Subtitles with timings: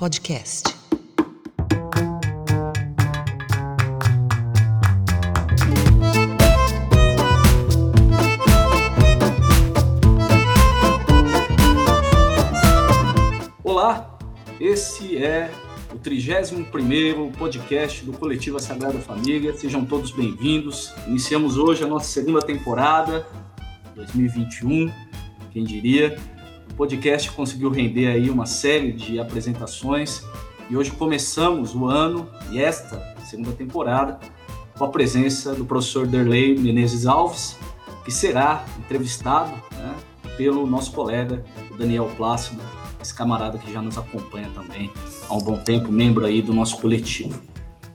[0.00, 0.74] Podcast.
[13.62, 14.18] Olá,
[14.58, 15.52] esse é
[15.92, 19.52] o 31º podcast do Coletiva Sagrada Família.
[19.52, 20.94] Sejam todos bem-vindos.
[21.06, 23.26] Iniciamos hoje a nossa segunda temporada,
[23.94, 24.90] 2021,
[25.52, 26.18] quem diria.
[26.80, 30.24] Podcast conseguiu render aí uma série de apresentações
[30.70, 34.18] e hoje começamos o ano e esta segunda temporada
[34.78, 37.58] com a presença do professor Derlei Menezes Alves,
[38.02, 39.94] que será entrevistado né,
[40.38, 41.44] pelo nosso colega
[41.76, 42.62] Daniel Plácido,
[42.98, 44.90] esse camarada que já nos acompanha também
[45.28, 47.38] há um bom tempo, membro aí do nosso coletivo.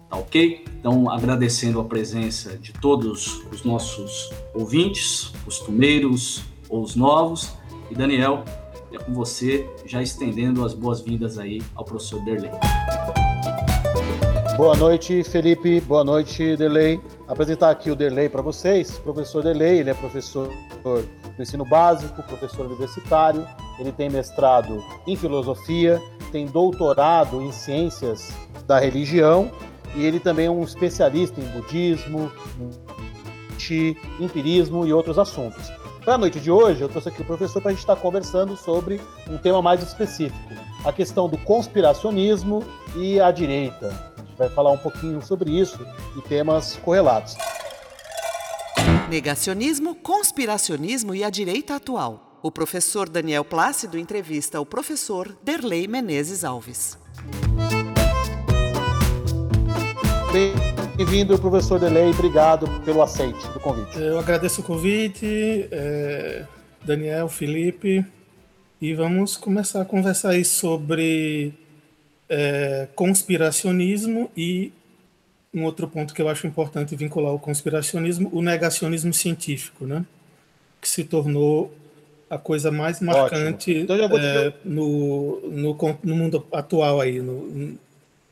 [0.08, 0.64] Tá ok?
[0.80, 7.52] Então, agradecendo a presença de todos os nossos ouvintes, costumeiros ou os novos.
[7.90, 8.44] E Daniel,
[8.96, 12.52] é com você, já estendendo as boas-vindas aí ao professor Derlei.
[14.58, 15.82] Boa noite, Felipe.
[15.82, 17.00] Boa noite, Derlei.
[17.28, 18.98] Apresentar aqui o Derlei para vocês.
[19.00, 20.50] Professor Derlei, ele é professor
[20.82, 23.46] do ensino básico, professor universitário.
[23.78, 26.02] Ele tem mestrado em filosofia,
[26.32, 28.32] tem doutorado em ciências
[28.66, 29.52] da religião
[29.94, 32.32] e ele também é um especialista em budismo,
[34.20, 35.70] empirismo e outros assuntos.
[36.06, 38.56] Para a noite de hoje, eu trouxe aqui o professor para a gente estar conversando
[38.56, 40.38] sobre um tema mais específico,
[40.86, 42.64] a questão do conspiracionismo
[42.96, 43.88] e a direita.
[44.16, 45.80] A gente vai falar um pouquinho sobre isso
[46.16, 47.36] e temas correlatos.
[49.10, 52.40] Negacionismo, conspiracionismo e a direita atual.
[52.44, 57.00] O professor Daniel Plácido entrevista o professor Derlei Menezes Alves.
[60.96, 62.10] Bem-vindo, professor Delei.
[62.10, 64.00] Obrigado pelo aceite do convite.
[64.00, 66.46] Eu agradeço o convite, é,
[66.86, 68.06] Daniel, Felipe,
[68.80, 71.54] e vamos começar a conversar aí sobre
[72.30, 74.72] é, conspiracionismo e
[75.54, 80.06] um outro ponto que eu acho importante vincular o conspiracionismo, o negacionismo científico, né?
[80.80, 81.74] Que se tornou
[82.30, 87.78] a coisa mais marcante então é, no, no, no, mundo atual aí, no,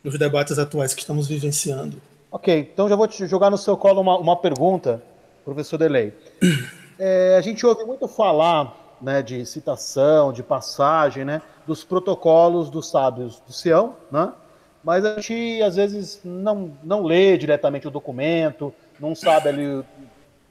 [0.02, 2.02] nos debates atuais que estamos vivenciando.
[2.36, 5.04] Ok, então já vou te jogar no seu colo uma, uma pergunta,
[5.46, 6.14] professor Delay.
[7.00, 12.88] É, a gente ouve muito falar né, de citação, de passagem, né, dos protocolos dos
[12.88, 14.32] sábios do Sião, né?
[14.84, 19.84] mas a gente às vezes não, não lê diretamente o documento, não sabe ali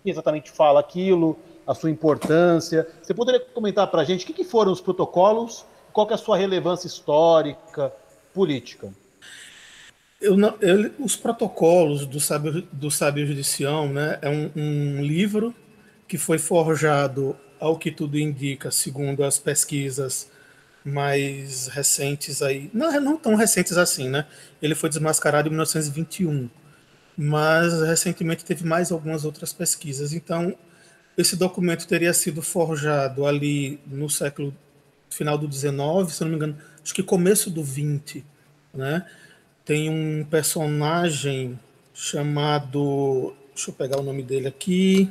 [0.04, 2.88] exatamente fala aquilo, a sua importância.
[3.00, 6.18] Você poderia comentar para a gente o que, que foram os protocolos, qual é a
[6.18, 7.92] sua relevância histórica,
[8.34, 8.92] política?
[10.22, 15.02] Eu não, eu, os protocolos do sábio, do sábio de Sião né, é um, um,
[15.02, 15.52] livro
[16.06, 20.30] que foi forjado, ao que tudo indica, segundo as pesquisas
[20.84, 24.26] mais recentes aí, não, não tão recentes assim, né?
[24.60, 26.48] Ele foi desmascarado em 1921,
[27.16, 30.12] mas recentemente teve mais algumas outras pesquisas.
[30.12, 30.56] Então,
[31.16, 34.54] esse documento teria sido forjado ali no século
[35.10, 38.24] final do 19, se não me engano, acho que começo do 20,
[38.72, 39.06] né?
[39.64, 41.58] Tem um personagem
[41.94, 43.34] chamado.
[43.54, 45.10] Deixa eu pegar o nome dele aqui.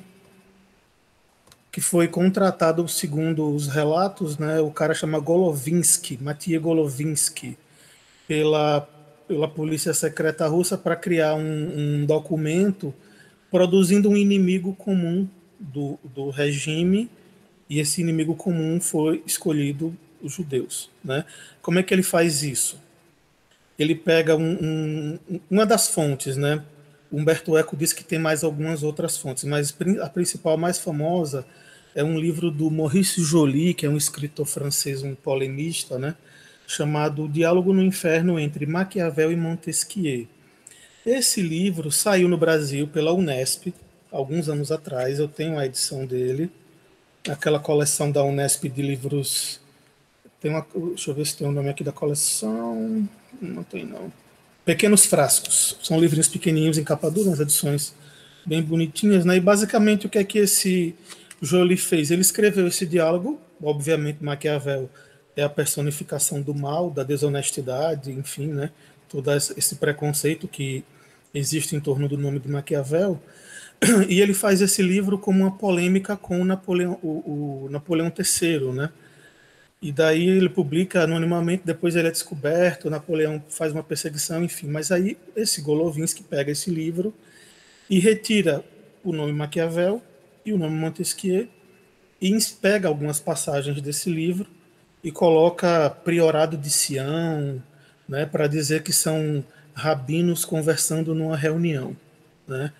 [1.72, 7.58] Que foi contratado, segundo os relatos, né, o cara chama Golovinsky, Matia Golovinsky,
[8.28, 8.82] pela,
[9.26, 12.94] pela polícia secreta russa para criar um, um documento
[13.50, 15.26] produzindo um inimigo comum
[15.58, 17.10] do, do regime,
[17.70, 20.90] e esse inimigo comum foi escolhido os judeus.
[21.04, 21.24] Né?
[21.62, 22.78] Como é que ele faz isso?
[23.82, 26.64] Ele pega um, um, uma das fontes, né?
[27.12, 31.46] Humberto Eco diz que tem mais algumas outras fontes, mas a principal, mais famosa,
[31.94, 36.16] é um livro do Maurice Joly, que é um escritor francês, um polemista, né?
[36.66, 40.28] Chamado Diálogo no Inferno entre Maquiavel e Montesquieu.
[41.06, 43.74] Esse livro saiu no Brasil pela Unesp
[44.12, 45.20] alguns anos atrás.
[45.20, 46.50] Eu tenho a edição dele,
[47.28, 49.60] aquela coleção da Unesp de livros.
[50.40, 53.10] Tem uma, deixa eu ver se tem o um nome aqui da coleção.
[53.40, 54.12] Não tem, não.
[54.66, 55.78] Pequenos Frascos.
[55.82, 57.94] São livrinhos pequenininhos em capa dura, umas edições
[58.46, 59.38] bem bonitinhas, né?
[59.38, 60.96] E basicamente o que é que esse
[61.42, 62.12] Jolie fez?
[62.12, 64.90] Ele escreveu esse diálogo, obviamente Maquiavel
[65.36, 68.72] é a personificação do mal, da desonestidade, enfim, né?
[69.08, 70.84] Todo esse preconceito que
[71.34, 73.22] existe em torno do nome de Maquiavel.
[74.08, 78.72] E ele faz esse livro como uma polêmica com o Napoleão, o, o Napoleão III,
[78.74, 78.90] né?
[79.82, 84.68] E daí ele publica anonimamente, depois ele é descoberto, Napoleão faz uma perseguição, enfim.
[84.68, 87.14] Mas aí esse Golovinsky pega esse livro
[87.90, 88.64] e retira
[89.04, 90.02] o nome Maquiavel
[90.46, 91.48] e o nome Montesquieu
[92.22, 94.48] e pega algumas passagens desse livro
[95.04, 97.62] e coloca priorado de Sião,
[98.08, 99.44] né, para dizer que são
[99.74, 101.98] rabinos conversando numa reunião.
[102.48, 102.72] Né?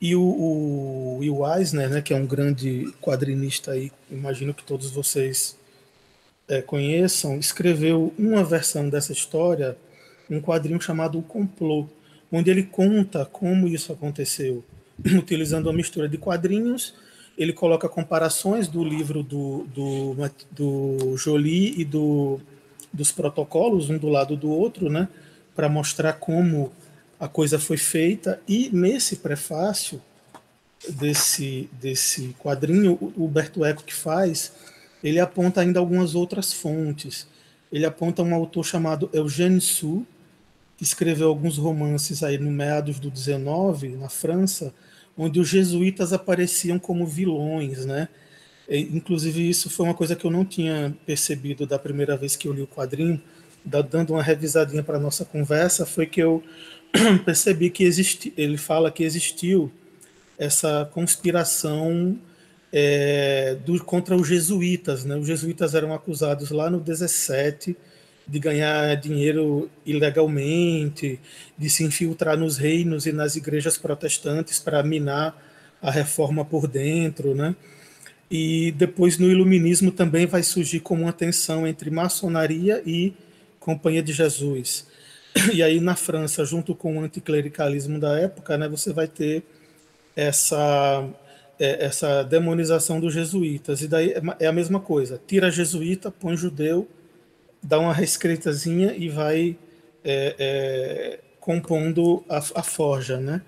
[0.00, 5.59] E o, o Eisner, né, que é um grande quadrinista aí, imagino que todos vocês
[6.50, 9.76] é, conheçam, escreveu uma versão dessa história,
[10.28, 11.86] um quadrinho chamado O Complô,
[12.30, 14.64] onde ele conta como isso aconteceu,
[15.16, 16.92] utilizando uma mistura de quadrinhos.
[17.38, 20.16] Ele coloca comparações do livro do, do,
[20.50, 22.40] do Jolie e do,
[22.92, 25.08] dos protocolos, um do lado do outro, né,
[25.54, 26.72] para mostrar como
[27.18, 30.02] a coisa foi feita, e nesse prefácio
[30.88, 34.52] desse, desse quadrinho, o Humberto Eco que faz,
[35.02, 37.26] ele aponta ainda algumas outras fontes.
[37.72, 40.04] Ele aponta um autor chamado Eugène Sue,
[40.76, 44.72] que escreveu alguns romances aí no meados do 19 na França,
[45.16, 48.08] onde os jesuítas apareciam como vilões, né?
[48.68, 52.52] Inclusive isso foi uma coisa que eu não tinha percebido da primeira vez que eu
[52.52, 53.20] li o quadrinho,
[53.64, 56.42] dando uma revisadinha para nossa conversa, foi que eu
[57.24, 59.70] percebi que existe, ele fala que existiu
[60.38, 62.16] essa conspiração
[62.72, 65.04] é, do, contra os jesuítas.
[65.04, 65.16] Né?
[65.16, 67.76] Os jesuítas eram acusados lá no 17
[68.26, 71.18] de ganhar dinheiro ilegalmente,
[71.58, 75.36] de se infiltrar nos reinos e nas igrejas protestantes para minar
[75.82, 77.56] a reforma por dentro, né?
[78.30, 83.12] E depois no iluminismo também vai surgir como uma tensão entre maçonaria e
[83.58, 84.86] Companhia de Jesus.
[85.52, 89.42] E aí na França, junto com o anticlericalismo da época, né, você vai ter
[90.16, 91.06] essa
[91.60, 93.82] é, essa demonização dos jesuítas.
[93.82, 95.20] E daí é, é a mesma coisa.
[95.26, 96.88] Tira jesuíta, põe judeu,
[97.62, 99.58] dá uma reescritazinha e vai
[100.02, 103.42] é, é, compondo a, a, forja, né?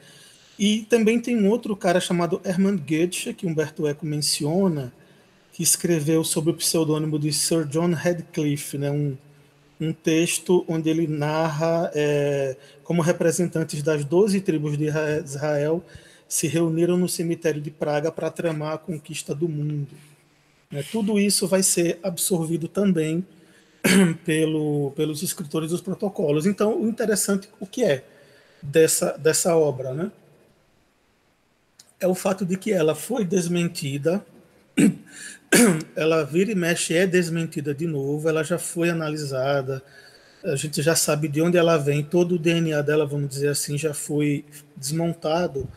[0.59, 4.93] E também tem um outro cara chamado Hermann Goethe, que Humberto Eco menciona,
[5.51, 8.91] que escreveu sob o pseudônimo de Sir John Radcliffe, né?
[8.91, 9.17] Um,
[9.81, 14.89] um texto onde ele narra é, como representantes das 12 tribos de
[15.25, 15.83] Israel
[16.33, 19.95] se reuniram no cemitério de Praga para tramar a conquista do mundo.
[20.71, 20.83] Né?
[20.91, 23.23] Tudo isso vai ser absorvido também
[24.25, 26.47] pelo, pelos escritores dos protocolos.
[26.47, 28.03] Então, o interessante, o que é
[28.63, 30.11] dessa, dessa obra, né?
[32.01, 34.25] É o fato de que ela foi desmentida
[35.95, 39.83] ela vira e mexe, é desmentida de novo, ela já foi analisada,
[40.43, 43.77] a gente já sabe de onde ela vem, todo o DNA dela, vamos dizer assim,
[43.77, 45.69] já foi desmontado,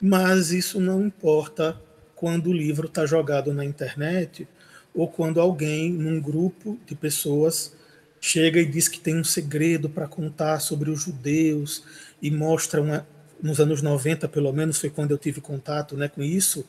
[0.00, 1.80] mas isso não importa
[2.14, 4.48] quando o livro está jogado na internet
[4.94, 7.74] ou quando alguém, num grupo de pessoas,
[8.20, 11.84] chega e diz que tem um segredo para contar sobre os judeus
[12.20, 13.06] e mostra uma,
[13.42, 16.66] nos anos 90, pelo menos, foi quando eu tive contato né, com isso,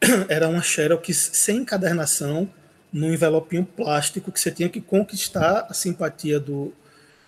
[0.28, 2.50] era uma xerox sem encadernação,
[2.92, 6.74] num envelopinho plástico, que você tinha que conquistar a simpatia do,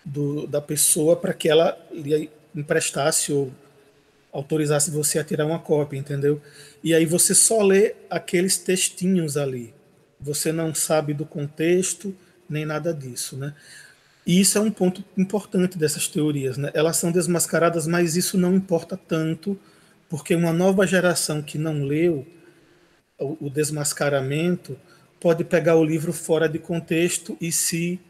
[0.05, 1.79] do da pessoa para que ela
[2.55, 3.51] emprestasse ou
[4.35, 6.43] autorizasse você a tirar uma cópia, entendeu?
[6.83, 9.73] E aí você só lê aqueles textinhos ali.
[10.21, 12.15] Você não sabe do contexto,
[12.51, 13.55] nem nada disso, né?
[14.27, 16.71] E isso é um ponto importante dessas teorias, né?
[16.75, 19.59] Elas são desmascaradas, mas isso não importa tanto,
[20.09, 22.27] porque uma nova geração que não leu
[23.19, 24.77] o, desmascaramento
[25.21, 28.01] pode pegar o livro fora de contexto e se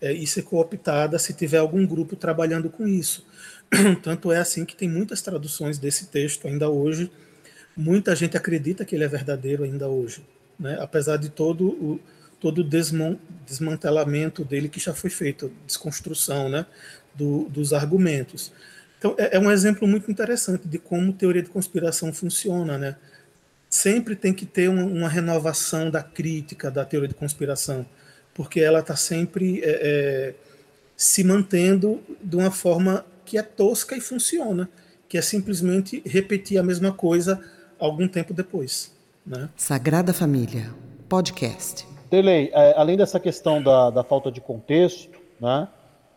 [0.00, 3.26] é, e ser cooptada se tiver algum grupo trabalhando com isso.
[4.02, 7.10] Tanto é assim que tem muitas traduções desse texto ainda hoje.
[7.76, 10.24] Muita gente acredita que ele é verdadeiro ainda hoje,
[10.58, 10.76] né?
[10.80, 12.00] apesar de todo o
[12.38, 12.64] todo o
[13.46, 16.66] desmantelamento dele que já foi feito, desconstrução né?
[17.14, 18.52] Do, dos argumentos.
[18.98, 22.96] Então, é, é um exemplo muito interessante de como teoria de conspiração funciona, né?
[23.72, 27.86] sempre tem que ter uma, uma renovação da crítica da teoria de conspiração,
[28.34, 30.34] porque ela está sempre é, é,
[30.94, 33.02] se mantendo de uma forma
[33.32, 34.68] que é tosca e funciona,
[35.08, 37.42] que é simplesmente repetir a mesma coisa
[37.78, 38.92] algum tempo depois.
[39.24, 39.48] Né?
[39.56, 40.70] Sagrada Família,
[41.08, 41.86] podcast.
[42.10, 45.66] Delei, é, além dessa questão da, da falta de contexto, né,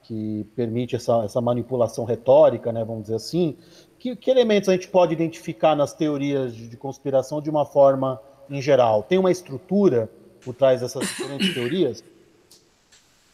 [0.03, 3.55] que permite essa, essa manipulação retórica, né, vamos dizer assim,
[3.97, 8.19] que, que, elementos a gente pode identificar nas teorias de, de, conspiração de uma forma
[8.49, 9.03] em geral?
[9.03, 10.09] Tem uma estrutura
[10.43, 12.03] por trás dessas diferentes teorias?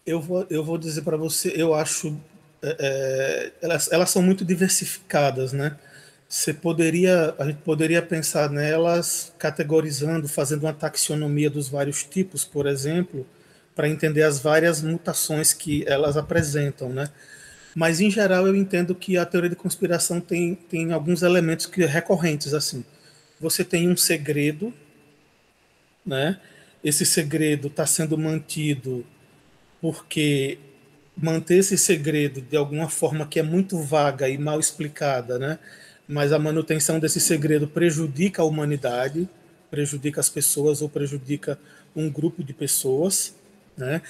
[0.06, 2.16] Eu vou, eu vou dizer para você, eu acho
[2.64, 5.78] é, é, elas, elas são muito diversificadas, né?
[6.30, 12.68] Você poderia, a gente poderia pensar nelas categorizando, fazendo uma taxonomia dos vários tipos, por
[12.68, 13.28] exemplo,
[13.76, 17.10] para entender as várias mutações que elas apresentam, né?
[17.76, 21.86] Mas, em geral, eu entendo que a teoria de conspiração tem, tem alguns elementos que
[21.86, 22.84] recorrentes, assim.
[23.40, 24.74] Você tem um segredo,
[26.06, 26.40] né?
[26.84, 29.06] Esse segredo está sendo mantido
[29.82, 30.60] porque
[31.22, 35.60] manter esse segredo de alguma forma que é muito vaga e mal explicada, né?
[36.08, 39.30] Mas a manutenção desse segredo prejudica a humanidade,
[39.70, 41.58] prejudica as pessoas ou prejudica
[41.96, 43.36] um grupo de pessoas,
[43.78, 44.02] né?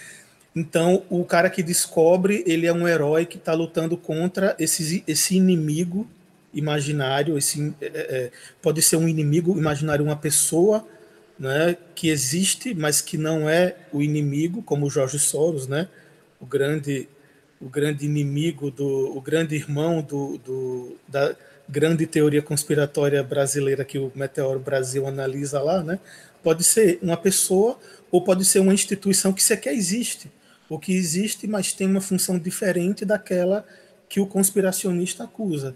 [0.55, 5.35] Então, o cara que descobre, ele é um herói que está lutando contra esse, esse
[5.35, 6.07] inimigo
[6.53, 7.37] imaginário.
[7.37, 10.85] Esse, é, é, pode ser um inimigo imaginário, uma pessoa
[11.39, 15.87] né, que existe, mas que não é o inimigo, como o Jorge Soros, né?
[16.41, 17.07] O grande
[17.61, 21.35] o grande inimigo do o grande irmão do, do da
[21.69, 25.99] grande teoria conspiratória brasileira que o Meteoro Brasil analisa lá, né?
[26.43, 27.79] Pode ser uma pessoa
[28.11, 30.29] ou pode ser uma instituição que sequer existe,
[30.67, 33.65] ou que existe, mas tem uma função diferente daquela
[34.09, 35.75] que o conspiracionista acusa.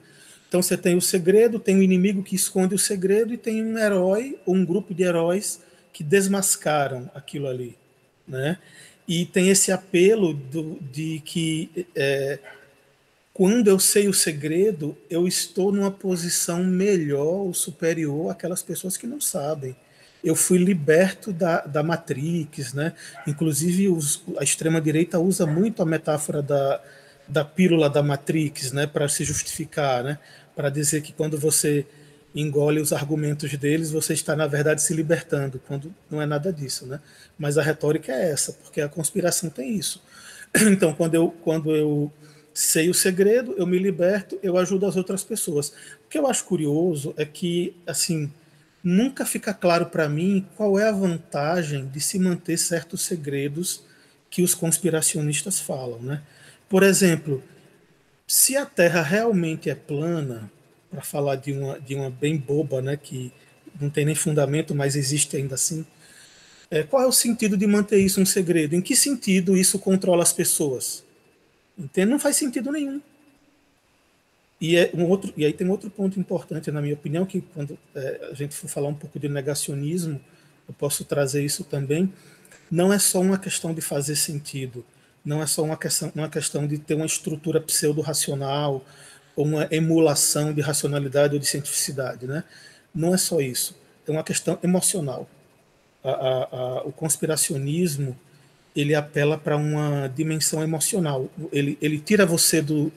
[0.50, 3.78] Então você tem o segredo, tem o inimigo que esconde o segredo e tem um
[3.78, 5.62] herói ou um grupo de heróis
[5.94, 7.78] que desmascaram aquilo ali,
[8.28, 8.58] né?
[9.08, 12.40] E tem esse apelo do, de que é,
[13.34, 19.06] quando eu sei o segredo, eu estou numa posição melhor ou superior àquelas pessoas que
[19.06, 19.76] não sabem.
[20.24, 22.94] Eu fui liberto da, da Matrix, né?
[23.28, 26.82] Inclusive os, a extrema direita usa muito a metáfora da,
[27.28, 28.88] da pílula da Matrix, né?
[28.88, 30.18] Para se justificar, né?
[30.56, 31.86] Para dizer que quando você
[32.36, 36.86] engole os argumentos deles, você está, na verdade, se libertando, quando não é nada disso.
[36.86, 37.00] Né?
[37.38, 40.04] Mas a retórica é essa, porque a conspiração tem isso.
[40.72, 42.12] Então, quando eu, quando eu
[42.54, 45.70] sei o segredo, eu me liberto, eu ajudo as outras pessoas.
[46.06, 48.32] O que eu acho curioso é que, assim,
[48.84, 53.84] nunca fica claro para mim qual é a vantagem de se manter certos segredos
[54.30, 56.00] que os conspiracionistas falam.
[56.00, 56.22] Né?
[56.70, 57.44] Por exemplo,
[58.28, 60.50] se a Terra realmente é plana,
[60.96, 63.32] para falar de uma, de uma bem boba, né, que
[63.80, 65.86] não tem nem fundamento, mas existe ainda assim.
[66.72, 68.76] É, qual é o sentido de manter isso um segredo?
[68.76, 71.04] Em que sentido isso controla as pessoas?
[71.78, 72.10] Entende?
[72.10, 73.02] Não faz sentido nenhum.
[74.60, 77.78] E, é um outro, e aí tem outro ponto importante, na minha opinião, que quando
[77.94, 80.20] é, a gente for falar um pouco de negacionismo,
[80.68, 82.12] eu posso trazer isso também.
[82.72, 84.84] Não é só uma questão de fazer sentido,
[85.24, 88.84] não é só uma questão, uma questão de ter uma estrutura pseudo-racional,
[89.36, 92.26] ou uma emulação de racionalidade ou de cientificidade.
[92.26, 92.44] Né?
[92.94, 93.76] Não é só isso,
[94.08, 95.30] é uma questão emocional.
[96.04, 98.18] A, a, a, o conspiracionismo
[98.76, 101.30] ele apela para uma dimensão emocional.
[101.52, 102.92] Ele, ele tira você do,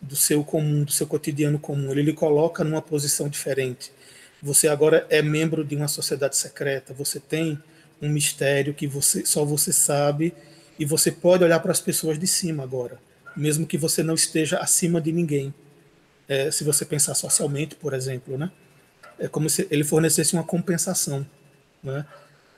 [0.00, 1.90] do seu comum, do seu cotidiano comum.
[1.90, 3.90] Ele lhe coloca numa posição diferente.
[4.40, 6.94] Você agora é membro de uma sociedade secreta.
[6.94, 7.60] Você tem
[8.00, 10.32] um mistério que você só você sabe
[10.78, 12.98] e você pode olhar para as pessoas de cima agora,
[13.34, 15.52] mesmo que você não esteja acima de ninguém
[16.28, 18.50] é, se você pensar socialmente, por exemplo, né?
[19.18, 21.26] É como se ele fornecesse uma compensação,
[21.82, 22.04] né?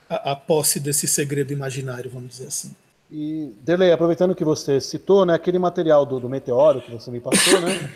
[0.09, 2.75] A, a posse desse segredo imaginário, vamos dizer assim.
[3.11, 7.19] E, Delei, aproveitando que você citou, né, aquele material do, do Meteoro que você me
[7.19, 7.91] passou, né?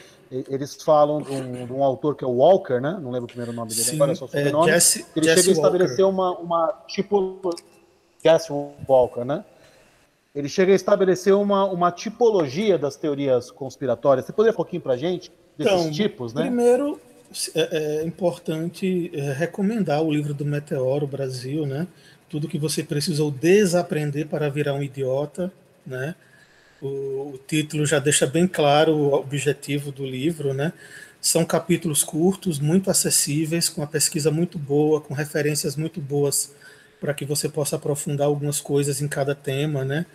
[0.49, 2.97] Eles falam de um, de um, autor que é o Walker, né?
[2.99, 4.71] Não lembro o primeiro nome dele Sim, agora, é só o sobrenome.
[4.71, 7.39] É, Jesse, ele Jesse chega a estabelecer uma, uma tipo.
[8.23, 8.51] Jesse
[8.87, 9.45] Walker, né?
[10.33, 14.25] Ele chega a estabelecer uma, uma tipologia das teorias conspiratórias.
[14.25, 15.31] Você poderia um pouquinho para a gente?
[15.57, 16.43] Desses então, tipos, né?
[16.43, 16.99] Primeiro,
[17.55, 21.87] é, é importante é, recomendar o livro do Meteoro Brasil, né?
[22.29, 25.51] Tudo que você precisou desaprender para virar um idiota,
[25.85, 26.15] né?
[26.81, 30.73] O, o título já deixa bem claro o objetivo do livro, né?
[31.21, 36.53] São capítulos curtos, muito acessíveis, com uma pesquisa muito boa, com referências muito boas
[36.99, 40.05] para que você possa aprofundar algumas coisas em cada tema, né?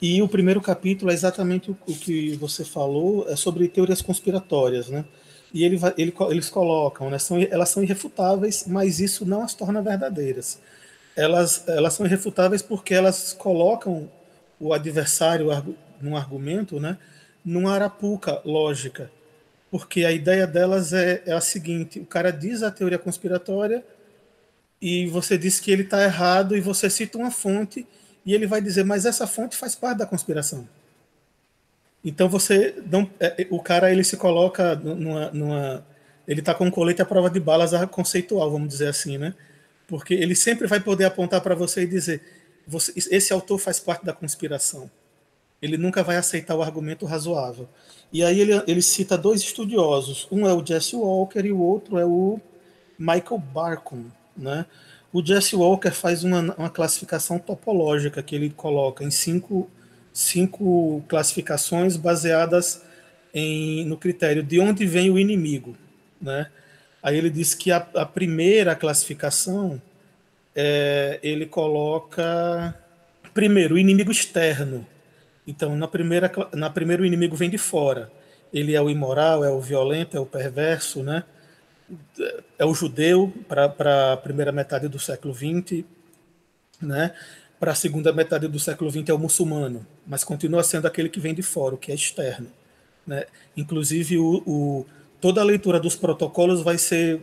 [0.00, 5.04] E o primeiro capítulo é exatamente o, que você falou, é sobre teorias conspiratórias, né?
[5.52, 9.82] E ele, ele, eles colocam, né, são, elas são irrefutáveis, mas isso não as torna
[9.82, 10.60] verdadeiras.
[11.16, 14.08] Elas, elas são irrefutáveis porque elas colocam
[14.60, 15.48] o adversário
[16.00, 16.96] num argumento, né,
[17.44, 19.10] numa arapuca lógica.
[19.70, 23.84] Porque a ideia delas é, é a seguinte: o cara diz a teoria conspiratória
[24.80, 27.86] e você diz que ele está errado e você cita uma fonte
[28.24, 30.68] e ele vai dizer, mas essa fonte faz parte da conspiração.
[32.04, 35.86] Então você não, é, é, o cara ele se coloca numa, numa
[36.26, 39.34] ele está com um colete à prova de balas conceitual, vamos dizer assim, né?
[39.86, 42.22] Porque ele sempre vai poder apontar para você e dizer,
[42.66, 44.90] você, esse autor faz parte da conspiração.
[45.60, 47.68] Ele nunca vai aceitar o argumento razoável.
[48.12, 51.98] E aí ele, ele cita dois estudiosos, um é o Jesse Walker e o outro
[51.98, 52.40] é o
[52.98, 54.04] Michael Barkun,
[54.36, 54.64] né?
[55.12, 59.68] O Jesse Walker faz uma, uma classificação topológica que ele coloca em cinco,
[60.12, 62.82] cinco classificações baseadas
[63.34, 65.76] em, no critério de onde vem o inimigo.
[66.20, 66.46] Né?
[67.02, 69.82] Aí ele diz que a, a primeira classificação
[70.54, 72.74] é, ele coloca
[73.34, 74.86] primeiro o inimigo externo.
[75.46, 78.12] Então, na primeira, na primeira o inimigo vem de fora.
[78.52, 81.24] Ele é o imoral, é o violento, é o perverso, né?
[82.58, 85.84] É o judeu para a primeira metade do século XX,
[86.80, 87.14] né?
[87.58, 91.20] Para a segunda metade do século XX é o muçulmano, mas continua sendo aquele que
[91.20, 92.46] vem de fora, o que é externo.
[93.06, 93.26] Né?
[93.54, 94.86] Inclusive, o, o,
[95.20, 97.20] toda a leitura dos protocolos vai ser,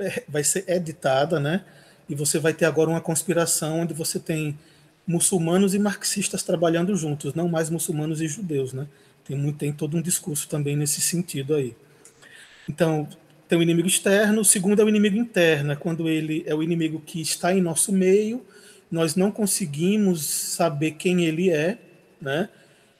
[0.00, 1.64] é, vai ser editada, né?
[2.08, 4.58] e você vai ter agora uma conspiração onde você tem
[5.06, 8.86] muçulmanos e marxistas trabalhando juntos, não mais muçulmanos e judeus, né?
[9.24, 11.76] Tem, muito, tem todo um discurso também nesse sentido aí.
[12.68, 13.08] Então,
[13.48, 16.62] tem o inimigo externo, o segundo é o inimigo interno, é quando ele é o
[16.62, 18.44] inimigo que está em nosso meio,
[18.90, 21.78] nós não conseguimos saber quem ele é,
[22.20, 22.48] né?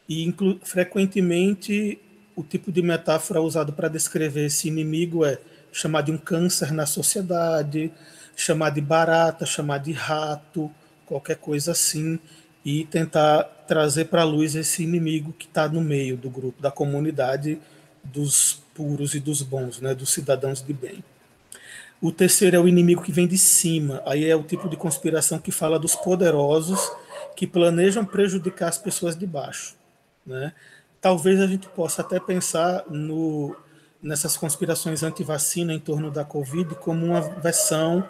[0.08, 1.98] E frequentemente
[2.34, 5.38] o tipo de metáfora usado para descrever esse inimigo é
[5.72, 7.90] chamar de um câncer na sociedade,
[8.36, 10.70] chamar de barata, chamar de rato,
[11.06, 12.18] qualquer coisa assim,
[12.64, 16.70] e tentar trazer para a luz esse inimigo que está no meio do grupo, da
[16.70, 17.58] comunidade
[18.04, 21.02] dos puros e dos bons, né, dos cidadãos de bem.
[22.00, 25.38] O terceiro é o inimigo que vem de cima, aí é o tipo de conspiração
[25.38, 26.92] que fala dos poderosos
[27.34, 29.74] que planejam prejudicar as pessoas de baixo.
[30.26, 30.52] Né?
[31.00, 33.56] Talvez a gente possa até pensar no,
[34.02, 38.06] nessas conspirações anti-vacina em torno da Covid como uma versão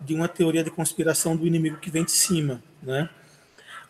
[0.00, 3.08] de uma teoria de conspiração do inimigo que vem de cima, né?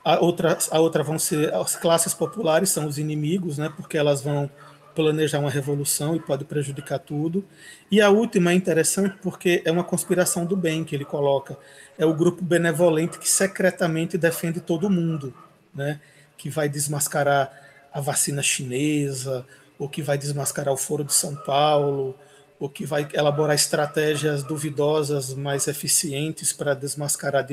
[0.05, 3.71] A outra, a outra vão ser as classes populares são os inimigos, né?
[3.77, 4.49] Porque elas vão
[4.99, 7.45] planejar uma revolução e pode prejudicar tudo.
[7.89, 11.57] E a última é interessante porque é uma conspiração do bem que ele coloca.
[11.97, 15.33] É o grupo benevolente que secretamente defende todo mundo,
[15.73, 16.01] né?
[16.37, 17.53] Que vai desmascarar
[17.93, 19.47] a vacina chinesa,
[19.79, 22.17] ou que vai desmascarar o Foro de São Paulo,
[22.59, 27.47] ou que vai elaborar estratégias duvidosas, mais eficientes para desmascarar,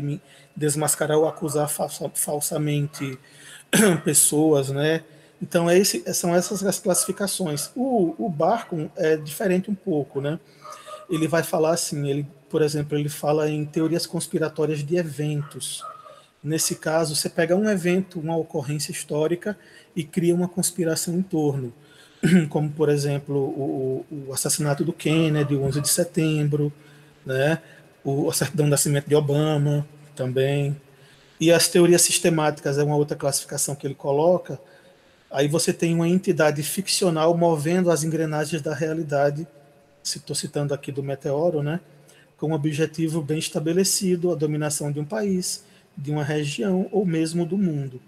[0.56, 3.20] desmascarar ou acusar falsa, falsamente
[4.04, 5.04] pessoas, né?
[5.42, 7.70] Então é esse, são essas as classificações.
[7.76, 10.40] O, o Barco é diferente um pouco, né?
[11.10, 15.84] Ele vai falar assim, ele, por exemplo, ele fala em teorias conspiratórias de eventos.
[16.44, 19.58] Nesse caso, você pega um evento, uma ocorrência histórica
[19.96, 21.74] e cria uma conspiração em torno.
[22.50, 26.72] como por exemplo o, o assassinato do Kennedy, o 11 de setembro,
[27.26, 27.62] né?
[28.04, 30.76] o, certidão de nascimento de Obama também.
[31.40, 34.60] E as teorias sistemáticas é uma outra classificação que ele coloca.
[35.36, 39.46] Aí você tem uma entidade ficcional movendo as engrenagens da realidade,
[40.02, 41.82] estou citando aqui do meteoro, né?
[42.38, 45.66] com um objetivo bem estabelecido, a dominação de um país,
[45.98, 48.02] de uma região ou mesmo do mundo.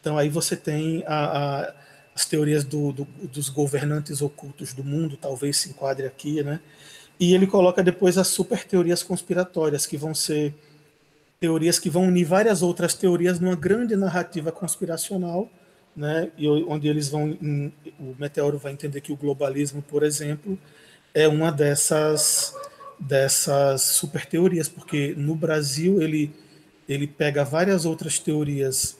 [0.00, 1.74] Então aí você tem a, a
[2.14, 6.60] as teorias do, do, dos governantes ocultos do mundo, talvez se enquadre aqui, né?
[7.18, 10.54] E ele coloca depois as super teorias conspiratórias, que vão ser
[11.40, 15.48] teorias que vão unir várias outras teorias numa grande narrativa conspiracional,
[15.96, 16.30] né?
[16.36, 17.30] E onde eles vão,
[17.98, 20.58] o Meteoro vai entender que o globalismo, por exemplo,
[21.14, 22.54] é uma dessas
[23.00, 26.32] dessas super teorias, porque no Brasil ele
[26.88, 28.96] ele pega várias outras teorias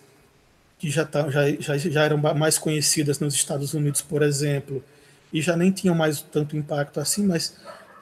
[0.79, 4.85] que já, tá, já, já, já eram mais conhecidas nos Estados Unidos, por exemplo,
[5.33, 7.57] e já nem tinham mais tanto impacto assim, mas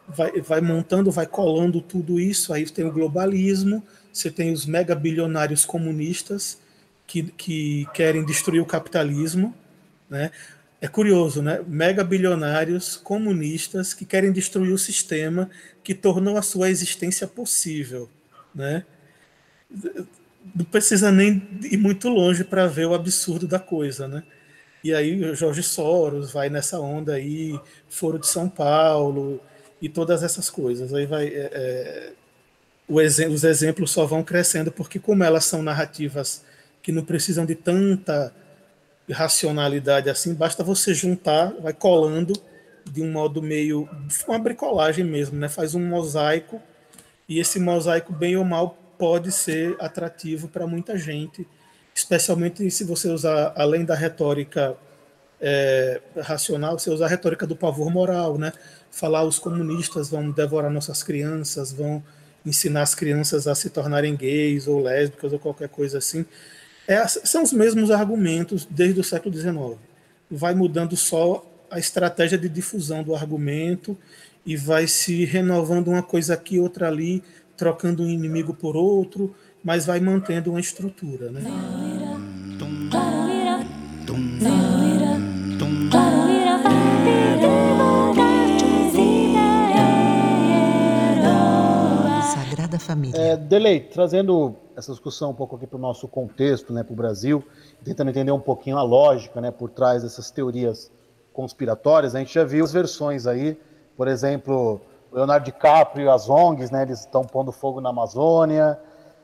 [0.09, 2.53] vai, vai montando, vai colando tudo isso.
[2.53, 6.59] Aí tem o globalismo, você tem os mega bilionários comunistas
[7.07, 9.55] que, que querem destruir o capitalismo,
[10.09, 10.31] né?
[10.81, 11.61] É curioso, né?
[11.67, 15.51] Mega bilionários comunistas que querem destruir o sistema
[15.83, 18.11] que tornou a sua existência possível,
[18.55, 18.85] né?
[20.55, 24.23] não precisa nem ir muito longe para ver o absurdo da coisa, né?
[24.85, 29.41] E aí o Jorge Soros vai nessa onda aí, Foro de São Paulo
[29.83, 30.95] e todas essas coisas.
[30.95, 32.13] Aí vai é, é
[32.89, 36.45] os exemplos só vão crescendo porque como elas são narrativas
[36.87, 38.33] que não precisam de tanta
[39.11, 42.33] racionalidade assim, basta você juntar, vai colando
[42.85, 43.89] de um modo meio
[44.29, 45.49] uma bricolagem mesmo, né?
[45.49, 46.63] Faz um mosaico
[47.29, 51.45] e esse mosaico bem ou mal pode ser atrativo para muita gente,
[51.93, 54.77] especialmente se você usar, além da retórica
[55.41, 58.53] é, racional, você usar a retórica do pavor moral, né?
[58.93, 62.01] Falar os comunistas vão devorar nossas crianças, vão
[62.45, 66.25] ensinar as crianças a se tornarem gays ou lésbicas ou qualquer coisa assim.
[66.89, 69.79] É, são os mesmos argumentos desde o século XIX.
[70.31, 73.97] Vai mudando só a estratégia de difusão do argumento
[74.45, 77.23] e vai se renovando uma coisa aqui, outra ali,
[77.57, 81.31] trocando um inimigo por outro, mas vai mantendo uma estrutura.
[81.31, 81.43] Né?
[92.33, 93.21] Sagrada Família.
[93.21, 96.97] É, Delei, trazendo essa discussão um pouco aqui para o nosso contexto, né, para o
[96.97, 97.43] Brasil,
[97.83, 100.93] tentando entender um pouquinho a lógica né, por trás dessas teorias
[101.33, 103.59] conspiratórias, a gente já viu as versões aí,
[103.97, 108.79] por exemplo, Leonardo DiCaprio e as ONGs, né, eles estão pondo fogo na Amazônia,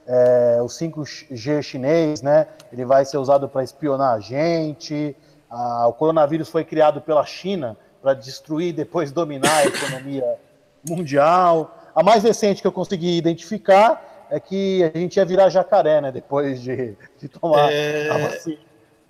[0.06, 5.14] é, o 5G chinês, né, ele vai ser usado para espionar a gente,
[5.50, 10.38] a, o coronavírus foi criado pela China para destruir e depois dominar a economia
[10.88, 11.76] mundial.
[11.94, 16.10] A mais recente que eu consegui identificar é que a gente ia virar jacaré, né,
[16.10, 18.08] depois de, de tomar é...
[18.08, 18.58] a vacina.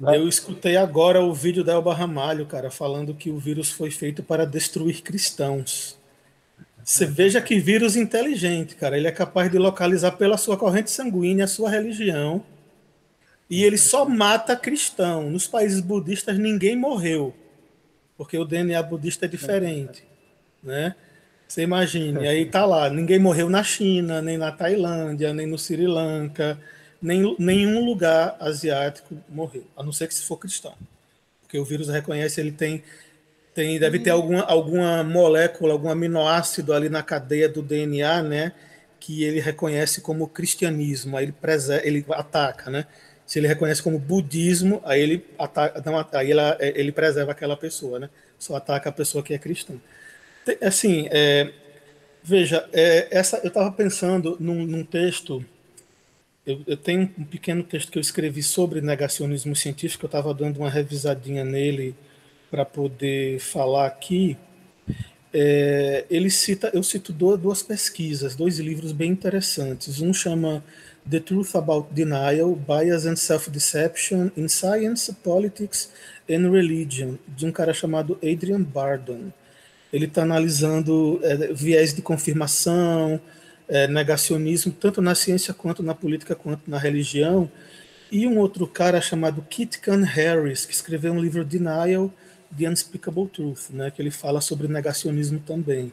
[0.00, 0.16] Né?
[0.16, 4.20] Eu escutei agora o vídeo da Elba Ramalho, cara, falando que o vírus foi feito
[4.20, 5.96] para destruir cristãos.
[6.84, 8.96] Você veja que vírus inteligente, cara.
[8.96, 12.42] Ele é capaz de localizar pela sua corrente sanguínea a sua religião.
[13.48, 15.30] E ele só mata cristão.
[15.30, 17.32] Nos países budistas ninguém morreu.
[18.16, 20.02] Porque o DNA budista é diferente.
[20.60, 20.96] Né?
[21.52, 25.86] Você imagine, aí tá lá, ninguém morreu na China, nem na Tailândia, nem no Sri
[25.86, 26.58] Lanka,
[27.00, 30.72] nem, nenhum lugar asiático morreu, a não ser que se for cristão.
[31.42, 32.82] Porque o vírus reconhece, ele tem
[33.54, 38.52] tem, deve ter alguma, alguma molécula, algum aminoácido ali na cadeia do DNA, né?
[38.98, 42.86] Que ele reconhece como cristianismo, aí ele, preserva, ele ataca, né?
[43.26, 47.98] Se ele reconhece como budismo, aí ele ataca, não, aí é, ele preserva aquela pessoa,
[47.98, 48.08] né?
[48.38, 49.74] Só ataca a pessoa que é cristã.
[50.60, 51.52] Assim, é,
[52.22, 55.44] veja, é, essa, eu estava pensando num, num texto,
[56.44, 60.58] eu, eu, tenho um pequeno texto que eu escrevi sobre negacionismo científico, eu estava dando
[60.58, 61.94] uma revisadinha nele
[62.50, 64.36] para poder falar aqui,
[65.34, 70.00] é, ele cita, eu cito duas pesquisas, dois livros bem interessantes.
[70.00, 70.62] Um chama
[71.08, 75.90] The Truth About Denial, Bias and Self-Deception in Science, Politics
[76.28, 79.32] and Religion, de um cara chamado Adrian Bardon.
[79.92, 83.20] Ele está analisando é, viés de confirmação,
[83.68, 87.50] é, negacionismo, tanto na ciência quanto na política quanto na religião.
[88.10, 92.12] E um outro cara chamado Kit Khan Harris, que escreveu um livro Denial,
[92.56, 95.92] The Unspeakable Truth, né, que ele fala sobre negacionismo também.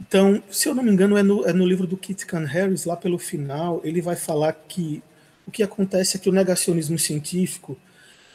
[0.00, 2.86] Então, se eu não me engano, é no, é no livro do Kit Khan Harris,
[2.86, 5.02] lá pelo final, ele vai falar que
[5.46, 7.76] o que acontece é que o negacionismo científico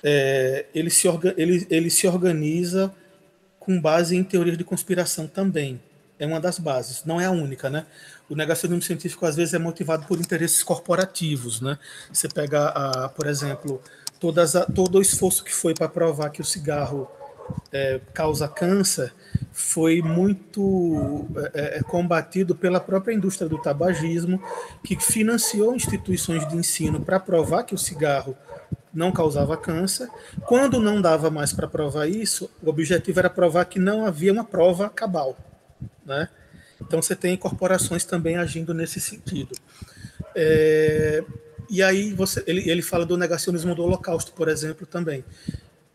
[0.04, 2.94] é, ele, se orga, ele, ele se organiza
[3.66, 5.82] com base em teorias de conspiração também.
[6.18, 7.86] É uma das bases, não é a única, né?
[8.30, 11.78] O negacionismo científico às vezes é motivado por interesses corporativos, né?
[12.12, 13.82] Você pega, a, por exemplo,
[14.20, 17.10] todas a, todo o esforço que foi para provar que o cigarro
[17.72, 19.14] é, causa câncer
[19.52, 24.42] foi muito é, é, combatido pela própria indústria do tabagismo,
[24.84, 28.38] que financiou instituições de ensino para provar que o cigarro
[28.96, 30.10] não causava câncer.
[30.48, 34.46] Quando não dava mais para provar isso, o objetivo era provar que não havia uma
[34.46, 35.38] prova cabal.
[36.06, 36.30] Né?
[36.82, 39.54] Então você tem corporações também agindo nesse sentido.
[40.34, 41.24] É,
[41.70, 45.26] e aí você, ele, ele fala do negacionismo do Holocausto, por exemplo, também.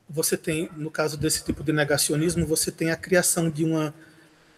[0.08, 3.94] Você tem, no caso desse tipo de negacionismo, você tem a criação de uma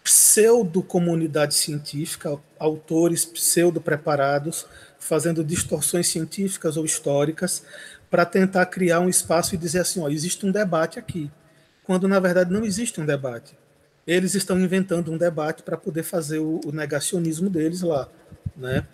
[0.02, 4.66] pseudo-comunidade científica, autores pseudo-preparados,
[5.02, 7.64] fazendo distorções científicas ou históricas,
[8.10, 11.30] para tentar criar um espaço e dizer assim: ó, existe um debate aqui,
[11.82, 13.56] quando na verdade não existe um debate.
[14.06, 18.08] Eles estão inventando um debate para poder fazer o, o negacionismo deles lá,
[18.56, 18.86] né?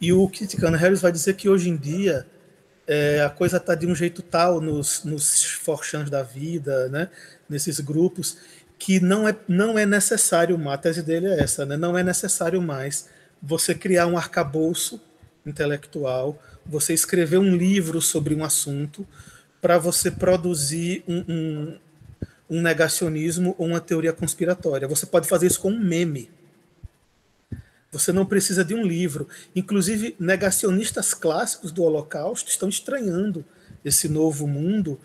[0.00, 2.26] E o Kit Khan Harris vai dizer que hoje em dia
[2.86, 5.60] é, a coisa está de um jeito tal nos, nos
[6.10, 7.08] da vida, né,
[7.48, 8.38] nesses grupos,
[8.78, 12.60] que não é, não é necessário a tese dele é essa, né, não é necessário
[12.60, 13.08] mais
[13.42, 15.00] você criar um arcabouço
[15.46, 19.06] intelectual, você escrever um livro sobre um assunto
[19.60, 21.78] para você produzir um, um,
[22.50, 24.88] um negacionismo ou uma teoria conspiratória.
[24.88, 26.30] Você pode fazer isso com um meme.
[27.90, 29.28] Você não precisa de um livro.
[29.54, 33.44] Inclusive, negacionistas clássicos do Holocausto estão estranhando
[33.84, 35.00] esse novo mundo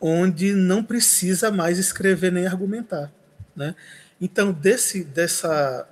[0.00, 3.12] onde não precisa mais escrever nem argumentar.
[3.54, 3.76] Né?
[4.20, 5.86] Então, desse, dessa,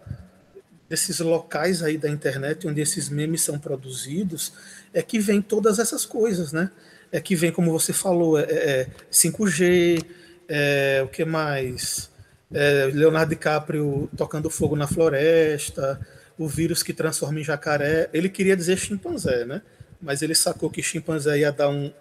[0.91, 4.53] desses locais aí da internet onde esses memes são produzidos,
[4.93, 6.69] é que vem todas essas coisas, né?
[7.13, 10.05] É que vem, como você falou, é, é 5G,
[10.49, 12.11] é, o que mais?
[12.53, 16.01] É, Leonardo DiCaprio tocando fogo na floresta,
[16.37, 18.11] o vírus que transforma em jacaré.
[18.13, 19.63] Ele queria dizer chimpanzé, né?
[20.03, 21.93] Mas ele sacou que chimpanzé ia dar um,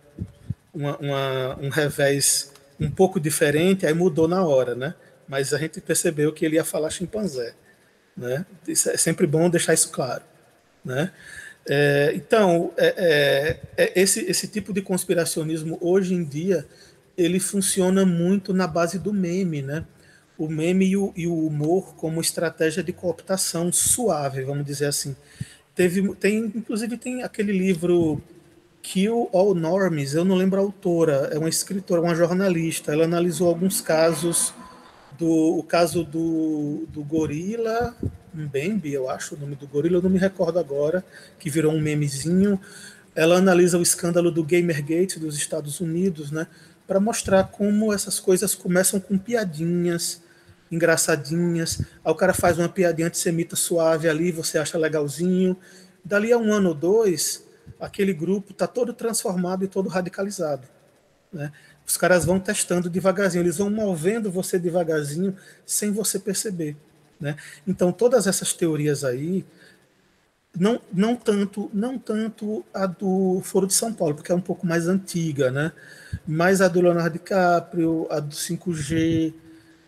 [0.73, 4.95] uma, uma, um revés um pouco diferente, aí mudou na hora, né?
[5.27, 7.53] Mas a gente percebeu que ele ia falar chimpanzé,
[8.19, 8.45] né?
[8.67, 10.23] Isso é sempre bom deixar isso claro,
[10.83, 11.11] né?
[11.67, 16.65] É, então, é, é, é esse, esse tipo de conspiracionismo hoje em dia
[17.17, 19.85] ele funciona muito na base do meme, né?
[20.39, 25.13] o meme e o, e o humor como estratégia de cooptação suave, vamos dizer assim.
[25.75, 28.21] teve, tem, inclusive tem aquele livro
[28.81, 33.49] Kill All Norms, eu não lembro a autora, é uma escritora, uma jornalista, ela analisou
[33.49, 34.53] alguns casos
[35.19, 37.95] do o caso do, do gorila
[38.33, 41.03] Mbembe, eu acho o nome do gorila, eu não me recordo agora,
[41.37, 42.59] que virou um memezinho.
[43.15, 46.47] Ela analisa o escândalo do Gamergate dos Estados Unidos, né,
[46.87, 50.21] para mostrar como essas coisas começam com piadinhas
[50.71, 51.81] engraçadinhas.
[52.03, 55.57] Aí o cara faz uma piadinha antissemita suave ali, você acha legalzinho.
[56.05, 57.45] Dali a um ano ou dois,
[57.79, 60.67] aquele grupo está todo transformado e todo radicalizado.
[61.33, 61.51] Né?
[61.89, 66.77] Os caras vão testando devagarzinho, eles vão movendo você devagarzinho sem você perceber.
[67.19, 67.35] Né?
[67.67, 69.43] Então, todas essas teorias aí,
[70.55, 74.67] não, não, tanto, não tanto a do Foro de São Paulo, porque é um pouco
[74.67, 75.71] mais antiga, né?
[76.27, 79.33] mas a do Leonardo DiCaprio, a do 5G,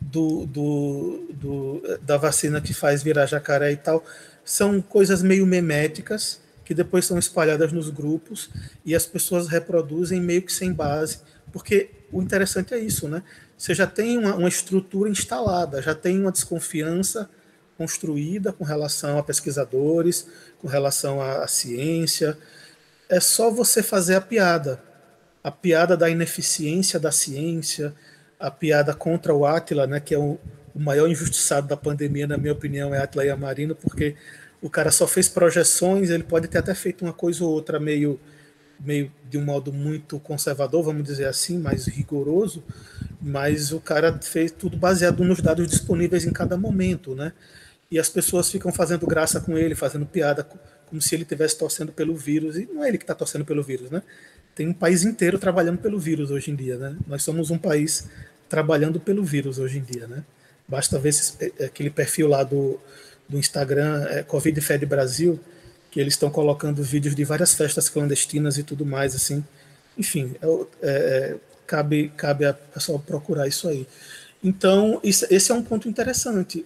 [0.01, 4.03] do, do, do, da vacina que faz virar jacaré e tal,
[4.43, 8.49] são coisas meio meméticas, que depois são espalhadas nos grupos
[8.83, 11.19] e as pessoas reproduzem meio que sem base,
[11.51, 13.23] porque o interessante é isso, né?
[13.57, 17.29] Você já tem uma, uma estrutura instalada, já tem uma desconfiança
[17.77, 20.27] construída com relação a pesquisadores,
[20.59, 22.37] com relação à, à ciência.
[23.09, 24.81] É só você fazer a piada,
[25.43, 27.93] a piada da ineficiência da ciência,
[28.39, 30.39] a piada contra o Átila, né, que é o,
[30.73, 34.15] o maior injustiçado da pandemia, na minha opinião, é Átila Yamarino, porque
[34.61, 38.19] o cara só fez projeções, ele pode ter até feito uma coisa ou outra meio,
[38.83, 42.63] meio de um modo muito conservador, vamos dizer assim, mais rigoroso,
[43.21, 47.31] mas o cara fez tudo baseado nos dados disponíveis em cada momento, né?
[47.89, 50.47] E as pessoas ficam fazendo graça com ele, fazendo piada,
[50.87, 53.61] como se ele estivesse torcendo pelo vírus, e não é ele que está torcendo pelo
[53.61, 54.01] vírus, né?
[54.55, 56.95] Tem um país inteiro trabalhando pelo vírus hoje em dia, né?
[57.07, 58.09] Nós somos um país
[58.49, 60.23] trabalhando pelo vírus hoje em dia, né?
[60.67, 62.79] Basta ver esse, é, aquele perfil lá do,
[63.27, 65.39] do Instagram, é, Covid Fed Brasil,
[65.91, 69.43] que eles estão colocando vídeos de várias festas clandestinas e tudo mais, assim.
[69.97, 73.85] Enfim, é, é, é cabe, cabe a pessoal procurar isso aí.
[74.43, 76.65] Então, isso, esse é um ponto interessante.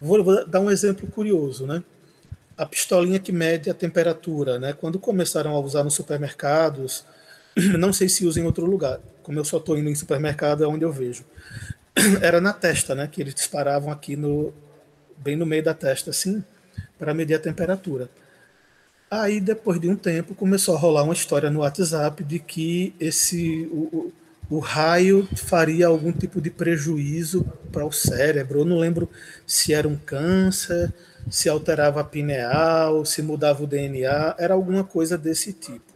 [0.00, 1.82] Vou, vou, dar um exemplo curioso, né?
[2.58, 4.72] A pistolinha que mede a temperatura, né?
[4.72, 7.04] Quando começaram a usar nos supermercados,
[7.78, 10.66] não sei se usa em outro lugar, como eu só estou indo em supermercado, é
[10.66, 11.24] onde eu vejo.
[12.20, 13.06] Era na testa, né?
[13.06, 14.52] Que eles disparavam aqui no,
[15.16, 16.44] bem no meio da testa, assim,
[16.98, 18.10] para medir a temperatura.
[19.10, 23.68] Aí, depois de um tempo, começou a rolar uma história no WhatsApp de que esse
[23.70, 24.12] o,
[24.50, 28.60] o, raio faria algum tipo de prejuízo para o cérebro.
[28.60, 29.08] Eu não lembro
[29.46, 30.92] se era um câncer,
[31.30, 35.94] se alterava a pineal, se mudava o DNA, era alguma coisa desse tipo.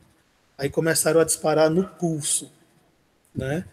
[0.56, 2.50] Aí começaram a disparar no pulso
[3.34, 3.64] né?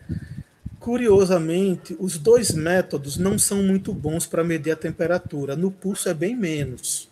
[0.79, 5.55] Curiosamente, os dois métodos não são muito bons para medir a temperatura.
[5.55, 7.06] No pulso é bem menos.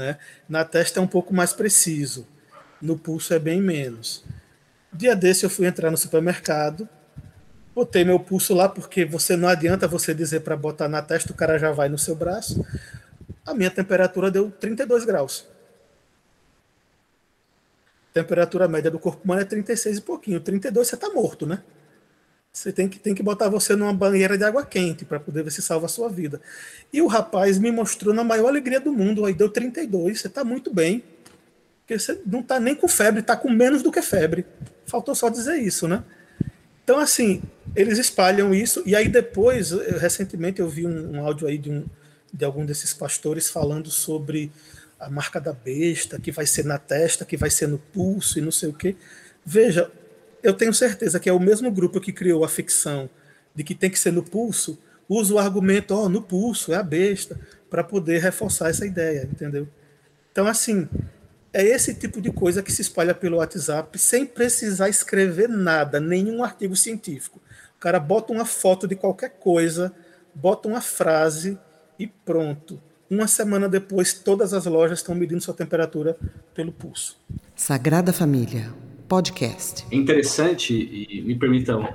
[0.00, 0.16] Né?
[0.48, 2.26] Na testa é um pouco mais preciso.
[2.80, 4.24] No pulso é bem menos.
[4.90, 6.88] Dia desse eu fui entrar no supermercado,
[7.74, 11.36] botei meu pulso lá, porque você não adianta você dizer para botar na testa, o
[11.36, 12.64] cara já vai no seu braço.
[13.44, 15.46] A minha temperatura deu 32 graus
[18.12, 20.40] temperatura média do corpo humano é 36 e pouquinho.
[20.40, 21.62] 32 você está morto, né?
[22.52, 25.52] Você tem que, tem que botar você numa banheira de água quente para poder ver
[25.52, 26.40] se salva a sua vida.
[26.92, 30.42] E o rapaz me mostrou na maior alegria do mundo, aí deu 32, você está
[30.42, 31.04] muito bem.
[31.80, 34.44] Porque você não está nem com febre, está com menos do que febre.
[34.84, 36.02] Faltou só dizer isso, né?
[36.82, 37.40] Então, assim,
[37.76, 41.84] eles espalham isso, e aí depois, recentemente eu vi um, um áudio aí de, um,
[42.32, 44.50] de algum desses pastores falando sobre
[44.98, 48.42] a marca da besta, que vai ser na testa, que vai ser no pulso e
[48.42, 48.96] não sei o quê.
[49.46, 49.90] Veja,
[50.42, 53.08] eu tenho certeza que é o mesmo grupo que criou a ficção
[53.54, 56.76] de que tem que ser no pulso, usa o argumento, ó, oh, no pulso, é
[56.76, 59.68] a besta, para poder reforçar essa ideia, entendeu?
[60.30, 60.88] Então, assim,
[61.52, 66.44] é esse tipo de coisa que se espalha pelo WhatsApp sem precisar escrever nada, nenhum
[66.44, 67.40] artigo científico.
[67.76, 69.92] O cara bota uma foto de qualquer coisa,
[70.34, 71.58] bota uma frase
[71.98, 72.80] e pronto.
[73.08, 76.16] Uma semana depois, todas as lojas estão medindo sua temperatura
[76.54, 77.18] pelo pulso.
[77.56, 78.72] Sagrada Família,
[79.10, 79.84] podcast.
[79.90, 81.92] É interessante, e me permitam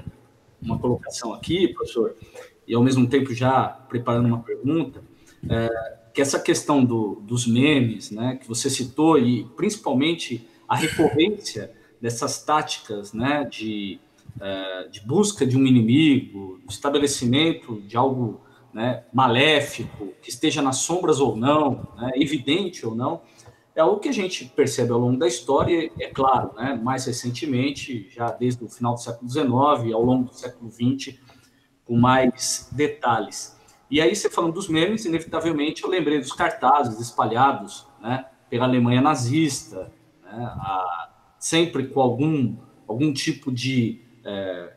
[0.61, 2.13] uma colocação aqui, professor,
[2.67, 5.01] e ao mesmo tempo já preparando uma pergunta,
[5.49, 5.69] é,
[6.13, 12.43] que essa questão do, dos memes, né, que você citou, e principalmente a recorrência dessas
[12.43, 13.97] táticas né, de,
[14.41, 18.41] é, de busca de um inimigo, estabelecimento de algo
[18.73, 23.21] né, maléfico, que esteja nas sombras ou não, né, evidente ou não,
[23.75, 28.09] é algo que a gente percebe ao longo da história, é claro, né, mais recentemente,
[28.09, 31.19] já desde o final do século XIX, ao longo do século XX,
[31.83, 33.59] com mais detalhes.
[33.91, 39.01] E aí, você falando dos memes, inevitavelmente eu lembrei dos cartazes espalhados né, pela Alemanha
[39.01, 39.91] nazista,
[40.23, 42.55] né, a, sempre com algum,
[42.87, 44.73] algum tipo de, é,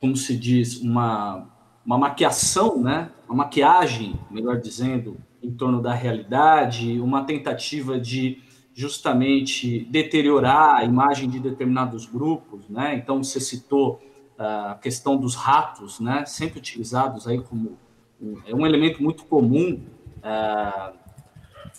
[0.00, 1.48] como se diz, uma,
[1.84, 8.42] uma maquiação, né, uma maquiagem, melhor dizendo, em torno da realidade, uma tentativa de
[8.74, 12.94] justamente deteriorar a imagem de determinados grupos, né?
[12.94, 14.00] Então você citou
[14.38, 16.24] ah, a questão dos ratos, né?
[16.24, 17.76] Sempre utilizados aí como
[18.20, 19.82] um, é um elemento muito comum,
[20.18, 20.94] uh,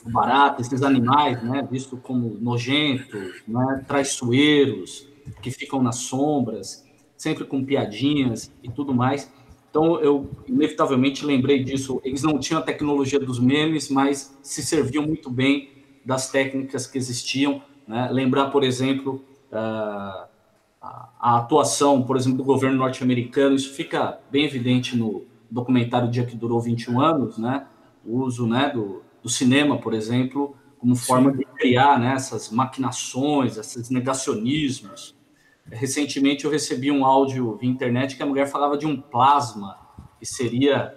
[0.05, 1.67] o barato, esses animais, né?
[1.69, 3.83] Visto como nojentos, né?
[3.87, 5.07] Traiçoeiros
[5.41, 9.31] que ficam nas sombras, sempre com piadinhas e tudo mais.
[9.71, 11.99] Então, eu inevitavelmente lembrei disso.
[12.03, 15.69] Eles não tinham a tecnologia dos memes, mas se serviam muito bem
[16.05, 17.61] das técnicas que existiam.
[17.87, 18.09] Né?
[18.11, 20.27] Lembrar, por exemplo, a,
[21.19, 26.35] a atuação, por exemplo, do governo norte-americano, isso fica bem evidente no documentário Dia que
[26.35, 27.65] Durou 21 Anos, né?
[28.05, 31.37] o uso né, do, do cinema, por exemplo, como forma Sim.
[31.37, 35.15] de criar né, essas maquinações, esses negacionismos.
[35.69, 39.77] Recentemente eu recebi um áudio via internet que a mulher falava de um plasma
[40.19, 40.95] que seria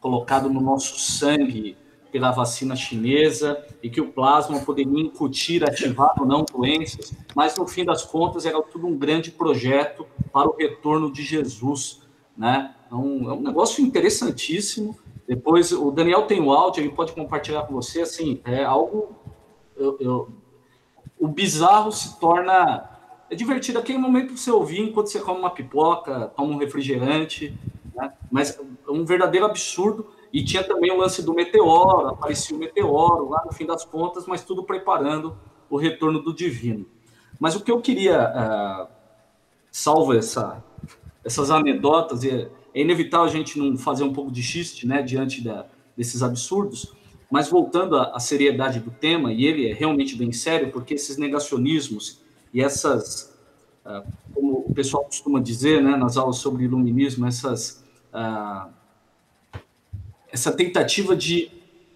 [0.00, 1.76] colocado no nosso sangue
[2.12, 7.66] pela vacina chinesa e que o plasma poderia incutir, ativar ou não doenças, mas no
[7.66, 12.02] fim das contas era tudo um grande projeto para o retorno de Jesus,
[12.36, 12.74] né?
[12.90, 14.96] É um, é um negócio interessantíssimo.
[15.26, 19.16] Depois o Daniel tem o áudio, ele pode compartilhar com você, assim, é algo
[19.76, 20.28] eu, eu,
[21.18, 22.93] o bizarro se torna
[23.34, 27.52] é divertido aquele momento para você ouvir enquanto você come uma pipoca, toma um refrigerante,
[27.94, 28.12] né?
[28.30, 30.06] mas é um verdadeiro absurdo.
[30.32, 34.26] E tinha também o lance do meteoro, aparecia o meteoro lá no fim das contas,
[34.26, 35.36] mas tudo preparando
[35.68, 36.86] o retorno do divino.
[37.38, 38.88] Mas o que eu queria, uh,
[39.70, 40.62] salvo essa,
[41.24, 45.42] essas anedotas, é, é inevitável a gente não fazer um pouco de xiste né, diante
[45.42, 45.66] da,
[45.96, 46.92] desses absurdos,
[47.30, 51.16] mas voltando à, à seriedade do tema, e ele é realmente bem sério, porque esses
[51.16, 52.23] negacionismos
[52.54, 53.36] e essas,
[53.84, 57.84] uh, como o pessoal costuma dizer né, nas aulas sobre iluminismo, essas.
[58.12, 58.72] Uh,
[60.30, 61.48] essa tentativa de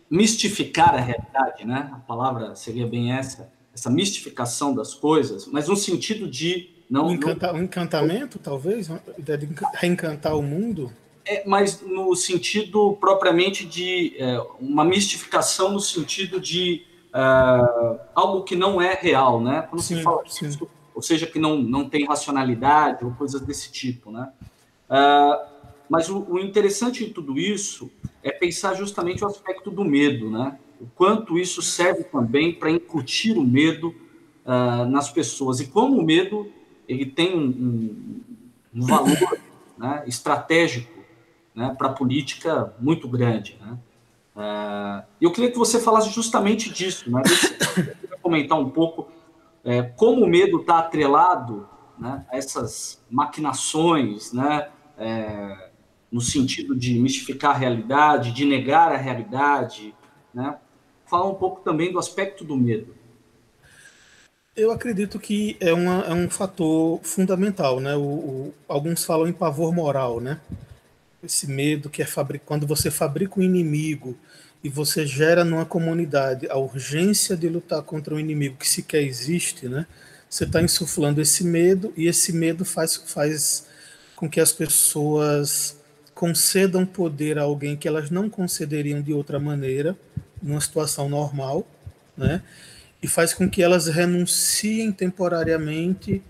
[0.09, 1.91] mistificar a realidade, né?
[1.93, 7.13] A palavra seria bem essa, essa mistificação das coisas, mas no sentido de não um,
[7.13, 10.91] encanta, um encantamento, talvez, de reencantar o mundo.
[11.27, 18.57] É, mas no sentido propriamente de é, uma mistificação no sentido de uh, algo que
[18.57, 19.63] não é real, né?
[19.69, 23.71] Quando sim, se fala disso, ou seja, que não, não tem racionalidade ou coisas desse
[23.71, 24.33] tipo, né?
[24.91, 27.91] Uh, mas o, o interessante de tudo isso
[28.23, 30.59] é pensar justamente o aspecto do medo, né?
[30.81, 33.95] O quanto isso serve também para incutir o medo
[34.45, 36.51] uh, nas pessoas e como o medo
[36.89, 38.21] ele tem um, um,
[38.75, 39.39] um valor
[39.77, 40.99] né, estratégico
[41.55, 43.79] né, para a política muito grande, né?
[44.39, 47.23] Uh, eu queria que você falasse justamente disso, né?
[48.23, 49.09] Comentar um pouco
[49.65, 54.69] é, como o medo está atrelado né, a essas maquinações, né?
[54.97, 55.71] É,
[56.11, 59.93] no sentido de mistificar a realidade, de negar a realidade,
[60.33, 60.57] né?
[61.05, 62.95] Falar um pouco também do aspecto do medo.
[64.55, 67.97] Eu acredito que é, uma, é um fator fundamental, né?
[67.97, 70.41] O, o, alguns falam em pavor moral, né?
[71.23, 72.45] Esse medo que é fabric...
[72.45, 74.17] quando você fabrica um inimigo
[74.63, 79.69] e você gera numa comunidade a urgência de lutar contra um inimigo que sequer existe,
[79.69, 79.87] né?
[80.29, 83.67] Você está insuflando esse medo e esse medo faz, faz
[84.15, 85.77] com que as pessoas
[86.15, 89.97] concedam poder a alguém que elas não concederiam de outra maneira,
[90.43, 91.67] numa situação normal,
[92.17, 92.43] né?
[93.01, 96.23] E faz com que elas renunciem temporariamente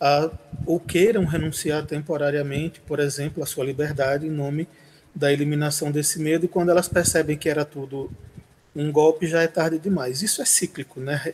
[0.00, 0.30] a,
[0.66, 4.68] ou queiram renunciar temporariamente, por exemplo, à sua liberdade em nome
[5.14, 8.10] da eliminação desse medo, e quando elas percebem que era tudo
[8.74, 10.22] um golpe, já é tarde demais.
[10.22, 11.32] Isso é cíclico, né?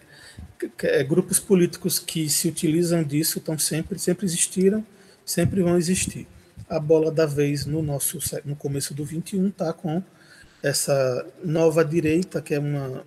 [0.83, 4.85] É, grupos políticos que se utilizam disso estão sempre, sempre existiram,
[5.25, 6.27] sempre vão existir
[6.71, 10.01] a bola da vez no nosso no começo do 21 está com
[10.63, 13.05] essa nova direita que é uma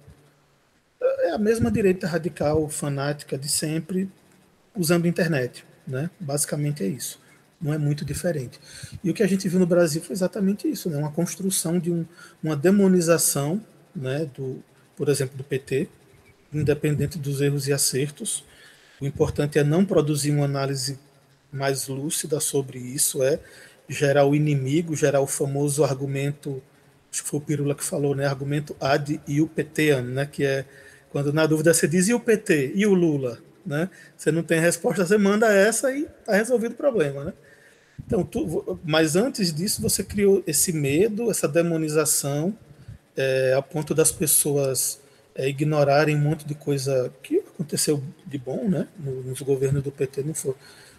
[1.01, 4.09] é a mesma direita radical fanática de sempre
[4.75, 6.09] usando internet, né?
[6.19, 7.21] Basicamente é isso.
[7.61, 8.59] Não é muito diferente.
[9.03, 10.97] E o que a gente viu no Brasil foi exatamente isso, né?
[10.97, 12.05] Uma construção de um,
[12.43, 13.63] uma demonização,
[13.95, 14.29] né?
[14.35, 14.63] Do,
[14.95, 15.87] por exemplo, do PT,
[16.53, 18.43] independente dos erros e acertos.
[18.99, 20.99] O importante é não produzir uma análise
[21.51, 23.39] mais lúcida sobre isso é
[23.87, 26.61] gerar o inimigo, gerar o famoso argumento,
[27.11, 28.25] acho que foi o Pirula que falou, né?
[28.25, 30.25] Argumento ad e o PT, né?
[30.25, 30.65] Que é
[31.11, 33.89] quando na dúvida você diz e o PT e o Lula, né?
[34.17, 37.33] Você não tem resposta, você manda essa e está resolvido o problema, né?
[38.05, 42.57] Então, tu, mas antes disso você criou esse medo, essa demonização,
[43.15, 44.99] é, a ponto das pessoas
[45.35, 48.87] é, ignorarem um monte de coisa que aconteceu de bom, né?
[48.99, 50.55] Nos governos do PT não for,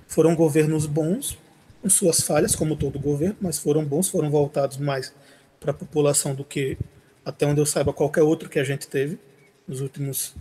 [0.06, 1.38] foram governos bons,
[1.84, 5.12] com suas falhas, como todo governo, mas foram bons, foram voltados mais
[5.60, 6.78] para a população do que,
[7.24, 9.18] até onde eu saiba, qualquer outro que a gente teve
[9.68, 10.34] nos últimos,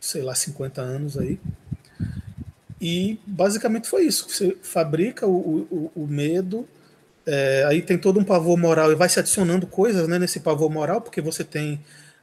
[0.00, 1.38] sei lá, 50 anos aí.
[2.80, 4.28] E basicamente foi isso.
[4.28, 6.68] Você fabrica o, o, o medo,
[7.26, 10.70] é, aí tem todo um pavor moral e vai se adicionando coisas né, nesse pavor
[10.70, 11.80] moral, porque você tem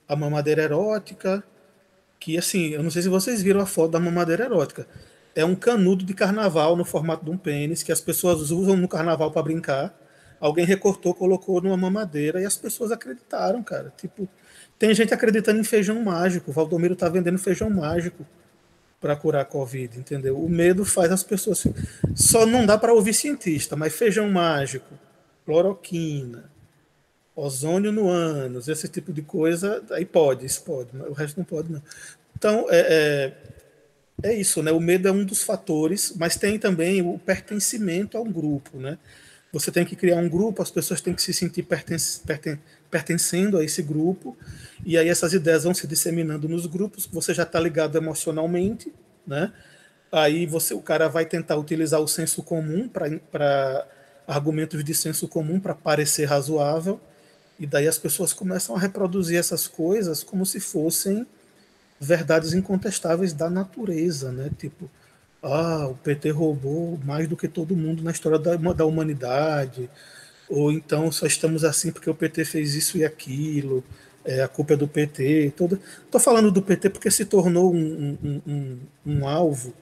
[0.07, 1.43] a mamadeira erótica,
[2.19, 4.87] que assim, eu não sei se vocês viram a foto da mamadeira erótica.
[5.35, 8.87] É um canudo de carnaval no formato de um pênis que as pessoas usam no
[8.87, 9.93] carnaval para brincar.
[10.43, 13.93] Alguém recortou, colocou numa mamadeira e as pessoas acreditaram, cara.
[13.95, 14.27] Tipo,
[14.77, 16.51] tem gente acreditando em feijão mágico.
[16.51, 18.27] O Valdomiro tá vendendo feijão mágico
[18.99, 20.37] para curar a Covid, entendeu?
[20.37, 21.65] O medo faz as pessoas.
[22.13, 24.93] Só não dá para ouvir cientista, mas feijão mágico,
[25.45, 26.51] cloroquina,
[27.33, 31.45] ozônio no ânus, esse tipo de coisa, aí pode, isso pode, mas o resto não
[31.45, 31.81] pode, não.
[32.37, 33.33] Então, é,
[34.21, 34.73] é, é isso, né?
[34.73, 38.97] O medo é um dos fatores, mas tem também o pertencimento a um grupo, né?
[39.53, 41.95] Você tem que criar um grupo, as pessoas têm que se sentir perten
[42.25, 44.35] perten pertencendo a esse grupo,
[44.83, 48.91] e aí essas ideias vão se disseminando nos grupos, você já está ligado emocionalmente,
[49.25, 49.53] né?
[50.11, 53.87] Aí você, o cara vai tentar utilizar o senso comum para
[54.27, 56.99] argumentos de senso comum para parecer razoável,
[57.59, 61.27] e daí as pessoas começam a reproduzir essas coisas como se fossem
[61.99, 64.49] verdades incontestáveis da natureza, né?
[64.57, 64.89] Tipo,
[65.43, 69.89] ah, o PT roubou mais do que todo mundo na história da, da humanidade,
[70.49, 73.83] ou então só estamos assim porque o PT fez isso e aquilo,
[74.23, 75.47] é, a culpa é do PT.
[75.47, 79.73] Estou falando do PT porque se tornou um, um, um, um alvo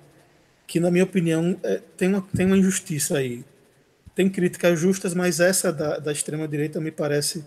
[0.66, 3.46] que, na minha opinião, é, tem, uma, tem uma injustiça aí.
[4.16, 7.46] Tem críticas justas, mas essa da, da extrema-direita me parece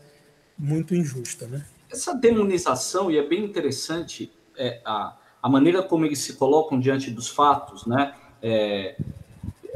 [0.57, 1.65] muito injusta, né?
[1.91, 7.11] Essa demonização, e é bem interessante é, a, a maneira como eles se colocam diante
[7.11, 8.15] dos fatos, né?
[8.43, 8.97] É,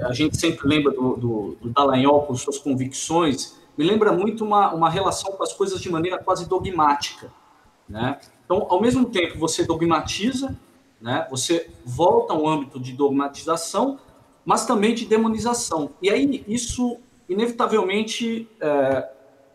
[0.00, 4.72] a gente sempre lembra do, do, do Dallagnol com suas convicções, me lembra muito uma,
[4.72, 7.30] uma relação com as coisas de maneira quase dogmática,
[7.86, 8.18] né?
[8.46, 10.58] Então, ao mesmo tempo, você dogmatiza,
[10.98, 11.26] né?
[11.30, 13.98] Você volta ao âmbito de dogmatização,
[14.46, 15.90] mas também de demonização.
[16.00, 16.96] E aí isso
[17.28, 19.06] inevitavelmente é,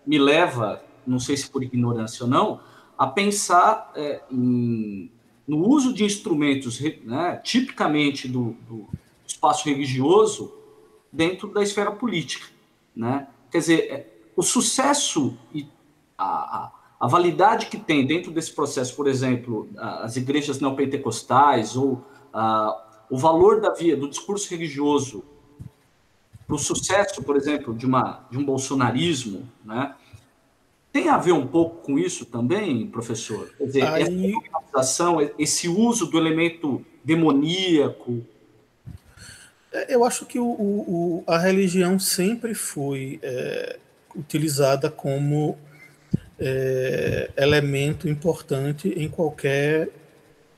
[0.05, 2.59] me leva não sei se por ignorância ou não,
[2.95, 5.11] a pensar é, em,
[5.47, 8.87] no uso de instrumentos né, tipicamente do, do,
[9.25, 10.53] espaço religioso
[11.11, 12.47] dentro da esfera política.
[12.95, 13.27] Né?
[13.51, 15.67] Quer dizer, é, o sucesso e
[16.17, 23.05] a, a, validade que tem dentro desse processo, por exemplo, as igrejas neopentecostais ou a,
[23.09, 25.23] o valor da via do discurso religioso
[26.45, 29.95] para o sucesso, por exemplo, de, uma, de um bolsonarismo, né?
[30.93, 33.51] Tem a ver um pouco com isso também, professor?
[33.57, 34.35] Quer dizer, Aí...
[34.77, 35.05] essa
[35.39, 38.23] esse uso do elemento demoníaco.
[39.71, 43.79] É, eu acho que o, o, a religião sempre foi é,
[44.15, 45.57] utilizada como
[46.39, 49.89] é, elemento importante em qualquer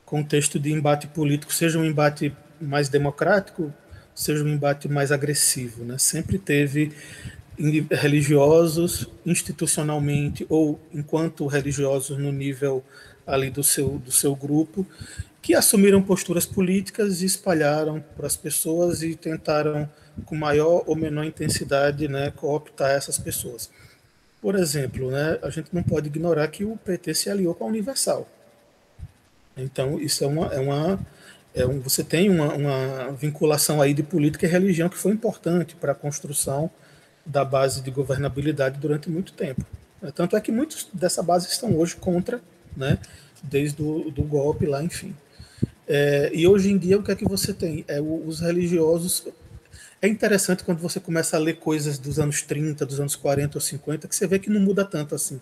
[0.04, 3.72] contexto de embate político, seja um embate mais democrático,
[4.14, 5.82] seja um embate mais agressivo.
[5.82, 5.96] Né?
[5.96, 6.92] Sempre teve
[7.90, 12.84] religiosos institucionalmente ou enquanto religiosos no nível
[13.26, 14.86] ali do seu do seu grupo
[15.40, 19.88] que assumiram posturas políticas e espalharam para as pessoas e tentaram
[20.24, 23.70] com maior ou menor intensidade né cooptar essas pessoas.
[24.40, 27.68] Por exemplo né a gente não pode ignorar que o PT se aliou com a
[27.68, 28.28] Universal.
[29.56, 30.98] Então isso é uma é uma
[31.54, 35.74] é um, você tem uma, uma vinculação aí de política e religião que foi importante
[35.74, 36.70] para a construção
[37.26, 39.64] da base de governabilidade durante muito tempo.
[40.14, 42.40] Tanto é que muitos dessa base estão hoje contra,
[42.76, 42.98] né,
[43.42, 45.14] desde o do golpe lá, enfim.
[45.88, 47.84] É, e hoje em dia o que é que você tem?
[47.88, 49.26] É, os religiosos.
[50.00, 53.60] É interessante quando você começa a ler coisas dos anos 30, dos anos 40 ou
[53.60, 55.40] 50, que você vê que não muda tanto assim.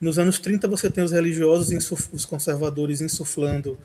[0.00, 3.78] Nos anos 30 você tem os religiosos, os conservadores insuflando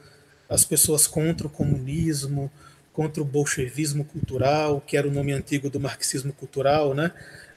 [0.50, 2.52] as pessoas contra o comunismo,
[2.98, 7.12] contra o bolchevismo cultural, que era o nome antigo do marxismo cultural, né?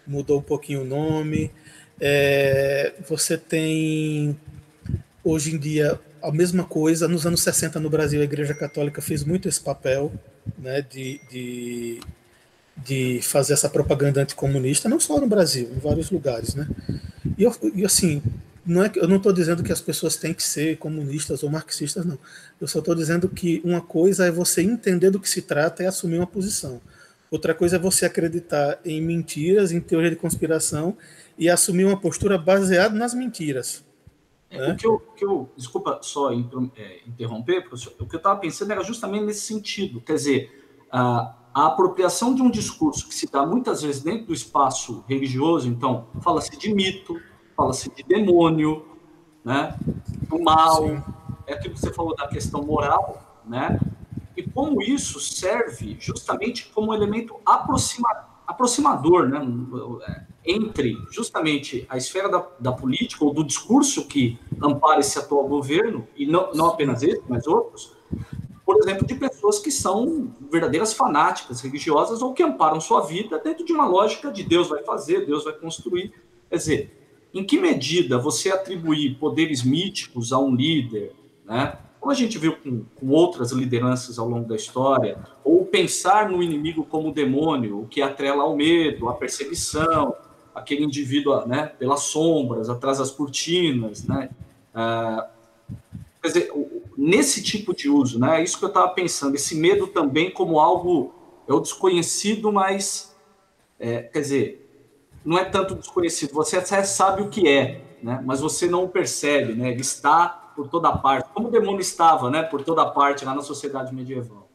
[0.06, 1.50] mudou um pouquinho o nome.
[1.98, 4.38] É, você tem,
[5.24, 7.08] hoje em dia, a mesma coisa.
[7.08, 10.12] Nos anos 60, no Brasil, a Igreja Católica fez muito esse papel
[10.58, 12.00] né, de, de,
[12.76, 16.54] de fazer essa propaganda anticomunista, não só no Brasil, em vários lugares.
[16.54, 16.68] Né?
[17.38, 18.22] E, eu, e assim,
[18.70, 22.04] não é, eu não estou dizendo que as pessoas têm que ser comunistas ou marxistas,
[22.04, 22.16] não.
[22.60, 25.86] Eu só estou dizendo que uma coisa é você entender do que se trata e
[25.86, 26.80] assumir uma posição.
[27.32, 30.96] Outra coisa é você acreditar em mentiras, em teoria de conspiração
[31.36, 33.84] e assumir uma postura baseada nas mentiras.
[34.50, 34.72] né?
[34.72, 38.70] O, que eu, que eu, desculpa só é, interromper, professor, o que eu estava pensando
[38.70, 43.44] era justamente nesse sentido, quer dizer, a, a apropriação de um discurso que se dá
[43.44, 47.20] muitas vezes dentro do espaço religioso, então, fala-se de mito,
[47.60, 48.86] fala-se de demônio,
[49.44, 49.76] né,
[50.28, 51.02] do mal, Sim.
[51.46, 53.78] é aquilo que você falou da questão moral, né,
[54.34, 58.08] e como isso serve justamente como elemento aproxima,
[58.46, 59.40] aproximador, né,
[60.42, 66.08] entre justamente a esfera da, da, política ou do discurso que ampara esse atual governo,
[66.16, 67.94] e não, não apenas esse, mas outros,
[68.64, 73.66] por exemplo, de pessoas que são verdadeiras fanáticas religiosas ou que amparam sua vida dentro
[73.66, 76.14] de uma lógica de Deus vai fazer, Deus vai construir.
[76.48, 76.99] Quer dizer,
[77.32, 81.12] em que medida você atribuir poderes míticos a um líder,
[81.44, 81.78] né?
[82.00, 86.42] como a gente viu com, com outras lideranças ao longo da história, ou pensar no
[86.42, 90.14] inimigo como demônio, o que atrela ao medo, à perseguição,
[90.54, 94.30] aquele indivíduo né, pelas sombras, atrás das cortinas, né?
[94.74, 95.28] Ah,
[96.22, 96.52] quer dizer,
[96.96, 98.40] nesse tipo de uso, né?
[98.40, 101.14] É isso que eu estava pensando, esse medo também como algo
[101.46, 103.14] é o desconhecido, mas
[103.78, 104.59] é, quer dizer,
[105.24, 108.20] não é tanto desconhecido, você até sabe o que é, né?
[108.24, 109.70] Mas você não o percebe, né?
[109.70, 112.42] Ele está por toda parte, como o demônio estava, né?
[112.42, 114.48] Por toda parte lá na sociedade medieval.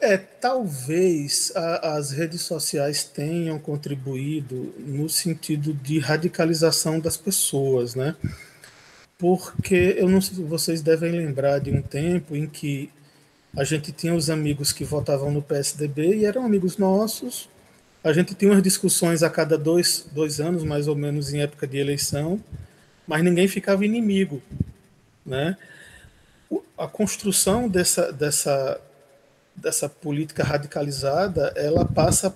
[0.00, 8.14] É, talvez a, as redes sociais tenham contribuído no sentido de radicalização das pessoas, né?
[9.18, 12.90] Porque eu não vocês devem lembrar de um tempo em que
[13.56, 17.48] a gente tinha os amigos que votavam no PSDB e eram amigos nossos.
[18.02, 21.66] A gente tinha umas discussões a cada dois, dois anos, mais ou menos, em época
[21.66, 22.40] de eleição,
[23.06, 24.42] mas ninguém ficava inimigo,
[25.26, 25.56] né?
[26.76, 28.80] A construção dessa, dessa
[29.60, 32.34] dessa política radicalizada, ela passa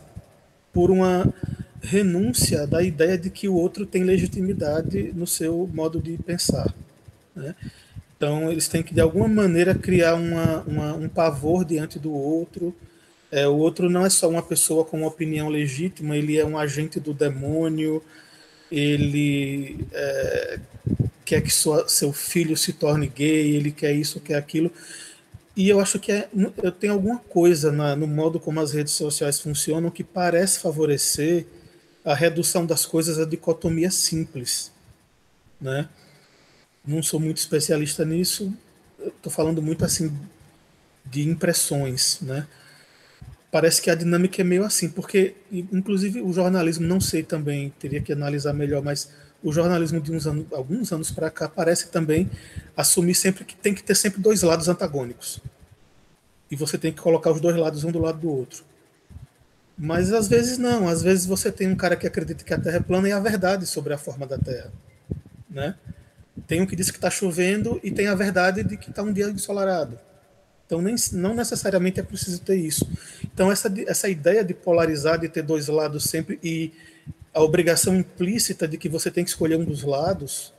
[0.73, 1.33] por uma
[1.81, 6.73] renúncia da ideia de que o outro tem legitimidade no seu modo de pensar.
[7.35, 7.55] Né?
[8.17, 12.75] Então, eles têm que, de alguma maneira, criar uma, uma, um pavor diante do outro.
[13.33, 16.59] É, o outro não é só uma pessoa com uma opinião legítima, ele é um
[16.59, 18.05] agente do demônio,
[18.71, 20.61] ele é,
[21.25, 24.71] quer que sua, seu filho se torne gay, ele quer isso, quer aquilo.
[25.57, 26.29] E eu acho que é,
[26.63, 31.47] eu tenho alguma coisa na, no modo como as redes sociais funcionam que parece favorecer
[32.05, 34.71] a redução das coisas à dicotomia simples.
[35.59, 35.89] Né?
[36.87, 38.53] Não sou muito especialista nisso,
[38.99, 40.15] estou falando muito assim
[41.07, 42.21] de impressões.
[42.21, 42.47] Né?
[43.53, 48.01] Parece que a dinâmica é meio assim, porque, inclusive, o jornalismo, não sei também, teria
[48.01, 49.11] que analisar melhor, mas
[49.45, 52.31] o jornalismo de uns anos, alguns anos para cá parece também
[52.75, 55.39] assumir sempre que tem que ter sempre dois lados antagônicos.
[56.51, 58.65] E você tem que colocar os dois lados um do lado do outro.
[59.77, 62.79] Mas às vezes não, às vezes você tem um cara que acredita que a Terra
[62.79, 64.73] é plana e a verdade sobre a forma da Terra,
[65.51, 65.75] né?
[66.47, 69.13] Tem um que diz que está chovendo e tem a verdade de que está um
[69.13, 69.99] dia ensolarado.
[70.73, 72.89] Então nem, não necessariamente é preciso ter isso.
[73.23, 76.73] Então essa, essa ideia de polarizar, de ter dois lados sempre e
[77.35, 80.55] a obrigação implícita de que você tem que escolher um dos lados,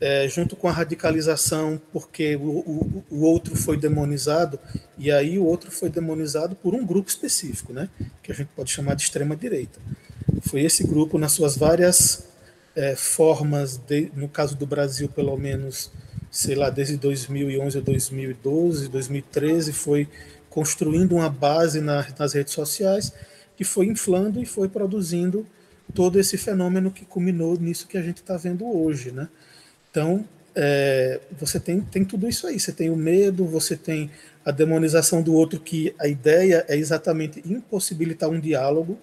[0.00, 4.58] é, junto com a radicalização, porque o, o, o, outro foi demonizado,
[4.96, 7.90] e aí o outro foi demonizado por um grupo específico, né,
[8.22, 9.78] que a gente pode chamar de extrema-direita.
[10.40, 12.26] Foi esse grupo, nas suas várias
[12.74, 15.92] é, formas, de, no caso do Brasil, pelo menos,
[16.32, 20.08] sei lá, desde 2011 a 2012, 2013, foi
[20.48, 23.12] construindo uma base na, nas redes sociais
[23.54, 25.46] que foi inflando e foi produzindo
[25.94, 29.28] todo esse fenômeno que culminou nisso que a gente está vendo hoje, né?
[29.90, 30.24] Então,
[30.54, 32.58] é, você tem, tem tudo isso aí.
[32.58, 34.10] Você tem o medo, você tem
[34.42, 38.98] a demonização do outro, que a ideia é exatamente impossibilitar um diálogo,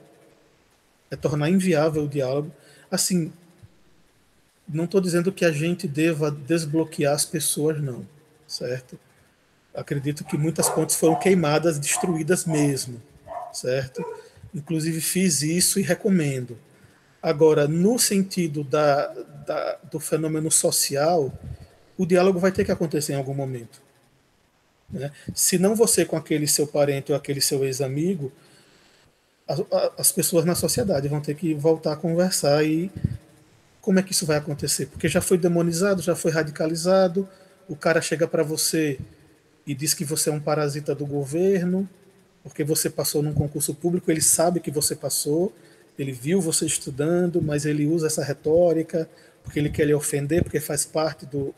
[1.11, 2.51] é tornar inviável o diálogo.
[2.89, 3.31] Assim,
[4.69, 8.05] não estou dizendo que a gente deva desbloquear as pessoas, não,
[8.47, 8.99] certo?
[9.73, 13.01] Acredito que muitas pontes foram queimadas, destruídas mesmo,
[13.51, 14.05] certo?
[14.53, 16.57] Inclusive fiz isso e recomendo.
[17.21, 19.07] Agora, no sentido da,
[19.45, 21.33] da, do fenômeno social,
[21.97, 23.81] o diálogo vai ter que acontecer em algum momento.
[24.89, 25.11] Né?
[25.33, 28.31] Se não você com aquele seu parente ou aquele seu ex-amigo,
[29.97, 32.91] as pessoas na sociedade vão ter que voltar a conversar e
[33.81, 34.87] como é que isso vai acontecer?
[34.87, 37.27] Porque já foi demonizado, já foi radicalizado,
[37.67, 38.99] o cara chega para você
[39.65, 41.87] e diz que você é um parasita do governo,
[42.43, 45.53] porque você passou num concurso público, ele sabe que você passou,
[45.97, 49.07] ele viu você estudando, mas ele usa essa retórica
[49.43, 51.53] porque ele quer lhe ofender, porque faz parte do,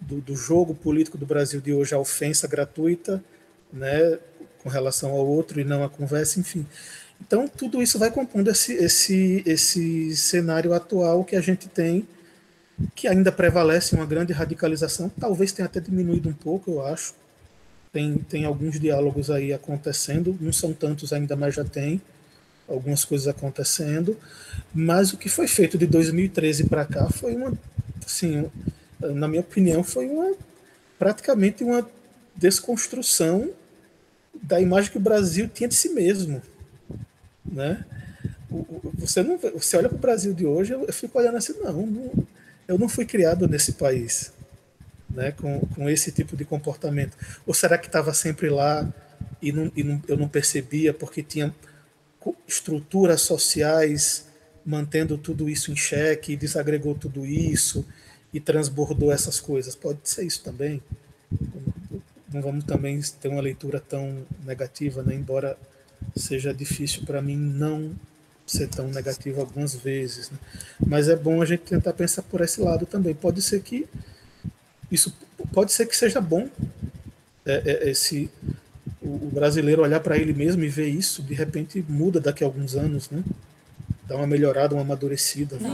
[0.00, 3.22] do, do jogo político do Brasil de hoje a ofensa gratuita,
[3.72, 4.18] né,
[4.62, 6.66] com relação ao outro e não a conversa, enfim.
[7.20, 12.06] Então, tudo isso vai compondo esse, esse, esse cenário atual que a gente tem
[12.94, 17.14] que ainda prevalece uma grande radicalização, talvez tenha até diminuído um pouco, eu acho.
[17.92, 22.02] Tem, tem alguns diálogos aí acontecendo, não são tantos ainda, mas já tem
[22.68, 24.18] algumas coisas acontecendo.
[24.74, 27.52] Mas o que foi feito de 2013 para cá foi uma,
[28.04, 28.50] assim,
[29.00, 30.34] na minha opinião, foi uma
[30.98, 31.88] praticamente uma
[32.34, 33.50] desconstrução
[34.42, 36.42] da imagem que o Brasil tinha de si mesmo,
[37.44, 37.84] né?
[38.94, 42.26] Você não, você olha para o Brasil de hoje, eu fico olhando assim, não, não,
[42.68, 44.32] eu não fui criado nesse país,
[45.10, 45.32] né?
[45.32, 47.16] Com, com esse tipo de comportamento.
[47.46, 48.88] Ou será que estava sempre lá
[49.40, 51.54] e, não, e não, eu não percebia porque tinha
[52.46, 54.26] estruturas sociais
[54.64, 57.84] mantendo tudo isso em xeque, desagregou tudo isso
[58.32, 59.74] e transbordou essas coisas.
[59.74, 60.82] Pode ser isso também.
[62.32, 65.14] Não vamos também ter uma leitura tão negativa, né?
[65.14, 65.56] embora
[66.16, 67.94] seja difícil para mim não
[68.46, 70.30] ser tão negativo algumas vezes.
[70.30, 70.38] Né?
[70.86, 73.14] Mas é bom a gente tentar pensar por esse lado também.
[73.14, 73.86] Pode ser que
[74.90, 75.14] isso
[75.52, 76.48] pode ser que seja bom
[77.46, 78.30] é, é, esse
[79.02, 82.74] o, brasileiro olhar para ele mesmo e ver isso, de repente muda daqui a alguns
[82.74, 83.22] anos, né?
[84.06, 85.56] Dá uma melhorada, uma amadurecida.
[85.56, 85.68] Né?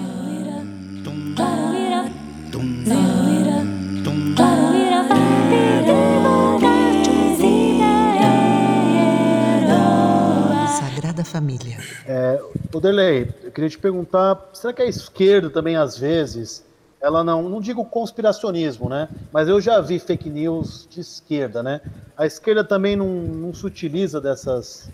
[11.40, 11.78] Família.
[12.06, 12.38] É,
[12.70, 16.62] o Delay, eu queria te perguntar, será que a esquerda também às vezes
[17.00, 19.08] ela não, não digo conspiracionismo, né?
[19.32, 21.80] Mas eu já vi fake news de esquerda, né?
[22.14, 24.90] A esquerda também não, não se utiliza dessas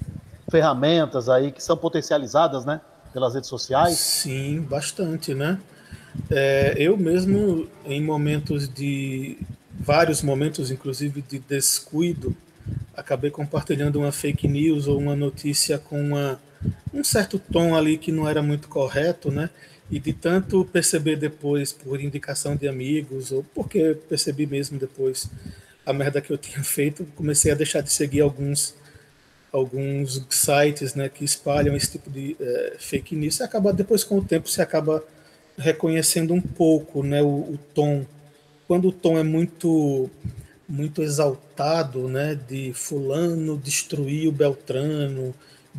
[0.49, 2.81] ferramentas aí que são potencializadas, né?
[3.13, 3.99] Pelas redes sociais.
[3.99, 5.59] Sim, bastante, né?
[6.31, 9.37] É, eu mesmo, em momentos de.
[9.81, 12.37] vários momentos, inclusive, de descuido,
[12.97, 16.41] acabei compartilhando uma fake news ou uma notícia com uma,
[16.93, 19.51] um certo tom ali que não era muito correto, né?
[19.91, 25.31] E de tanto perceber depois, por indicação de amigos, ou porque percebi mesmo depois
[25.85, 28.75] a merda que eu tinha feito, comecei a deixar de seguir alguns
[29.53, 33.41] alguns sites né, que espalham esse tipo de é, fake news.
[33.41, 35.03] E acaba, depois, com o tempo, você acaba
[35.57, 38.05] reconhecendo um pouco né, o, o tom.
[38.69, 40.11] Quando o tom é muito
[40.69, 45.35] muito exaltado, né, de fulano destruir o Beltrano,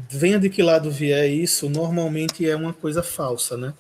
[0.10, 3.74] venha de que lado vier isso, normalmente é uma coisa falsa, né?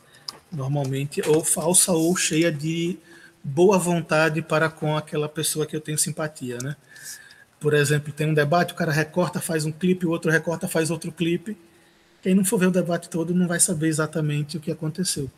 [0.52, 2.98] normalmente, ou falsa ou cheia de
[3.44, 6.76] boa vontade para com aquela pessoa que eu tenho simpatia, né?
[7.60, 10.92] Por exemplo, tem um debate, o cara recorta, faz um clipe, o outro recorta, faz
[10.92, 11.58] outro clipe.
[12.22, 15.30] Quem não for ver o debate todo não vai saber exatamente o que aconteceu.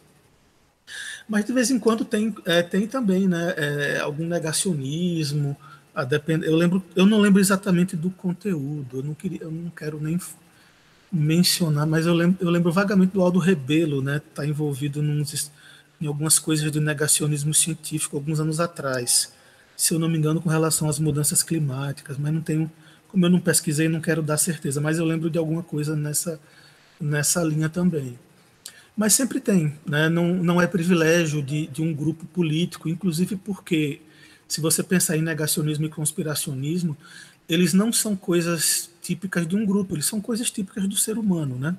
[1.29, 5.55] Mas de vez em quando tem, é, tem também, né, é, algum negacionismo.
[5.93, 6.43] A depend...
[6.43, 8.97] Eu lembro, eu não lembro exatamente do conteúdo.
[8.97, 10.19] Eu não queria, eu não quero nem
[11.11, 14.21] mencionar, mas eu lembro, eu lembro vagamente do Aldo Rebelo, né?
[14.33, 15.01] Tá envolvido
[16.01, 19.33] em algumas coisas do negacionismo científico alguns anos atrás,
[19.75, 22.71] se eu não me engano, com relação às mudanças climáticas, mas não tenho,
[23.07, 26.39] como eu não pesquisei, não quero dar certeza, mas eu lembro de alguma coisa nessa
[26.99, 28.19] nessa linha também.
[28.99, 30.09] Mas sempre tem, né?
[30.09, 34.01] não, não é privilégio de, de um grupo político, inclusive porque,
[34.45, 36.97] se você pensar em negacionismo e conspiracionismo,
[37.47, 41.57] eles não são coisas típicas de um grupo, eles são coisas típicas do ser humano,
[41.57, 41.77] né?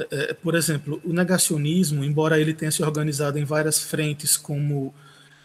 [0.00, 4.92] É, é, por exemplo, o negacionismo, embora ele tenha se organizado em várias frentes como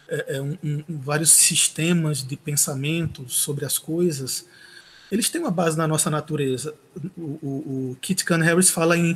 [0.09, 4.47] é, é, um, um, vários sistemas de pensamento sobre as coisas,
[5.11, 6.73] eles têm uma base na nossa natureza.
[7.15, 9.15] O, o, o Kit Caan Harris fala em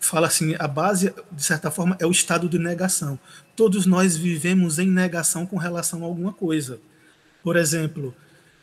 [0.00, 3.18] fala assim, a base de certa forma é o estado de negação.
[3.56, 6.80] Todos nós vivemos em negação com relação a alguma coisa.
[7.42, 8.14] Por exemplo,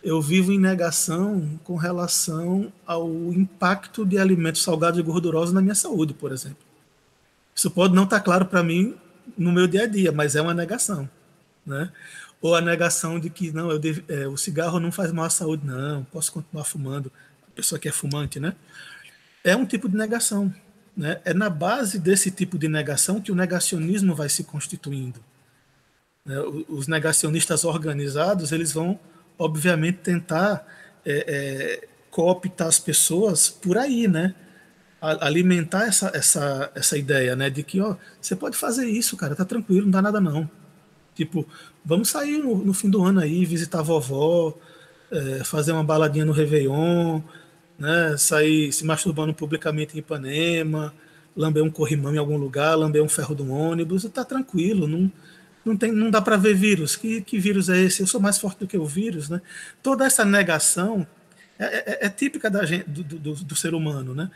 [0.03, 5.73] eu vivo em negação com relação ao impacto de alimentos salgados e gordurosos na minha
[5.73, 6.59] saúde, por exemplo.
[7.55, 8.95] Isso pode não estar claro para mim
[9.37, 11.09] no meu dia a dia, mas é uma negação,
[11.65, 11.91] né?
[12.41, 15.65] Ou a negação de que não, devo, é, o cigarro não faz mal à saúde,
[15.65, 17.11] não, posso continuar fumando.
[17.47, 18.53] A pessoa que é fumante, né?
[19.43, 20.53] É um tipo de negação,
[20.95, 21.19] né?
[21.25, 25.19] É na base desse tipo de negação que o negacionismo vai se constituindo.
[26.25, 26.39] Né?
[26.69, 28.99] Os negacionistas organizados, eles vão
[29.37, 30.65] obviamente, tentar
[31.05, 34.33] é, é, cooptar as pessoas por aí, né?
[35.01, 37.47] alimentar essa, essa, essa ideia, né?
[37.47, 40.49] De que, ó, você pode fazer isso, cara, tá tranquilo, não dá nada não.
[41.13, 41.47] Tipo,
[41.83, 44.57] vamos sair no, no fim do ano aí, visitar a vovó,
[45.11, 47.21] é, fazer uma baladinha no Réveillon,
[47.77, 48.15] né?
[48.17, 50.93] Sair se masturbando publicamente em Ipanema,
[51.35, 55.11] lamber um corrimão em algum lugar, lamber um ferro do ônibus, tá tranquilo, não,
[55.63, 56.95] não, tem, não dá para ver vírus.
[56.95, 58.01] Que, que vírus é esse?
[58.01, 59.29] Eu sou mais forte do que o vírus.
[59.29, 59.41] Né?
[59.83, 61.05] Toda essa negação
[61.59, 64.15] é, é, é típica da gente, do, do, do, ser humano.
[64.15, 64.29] Né?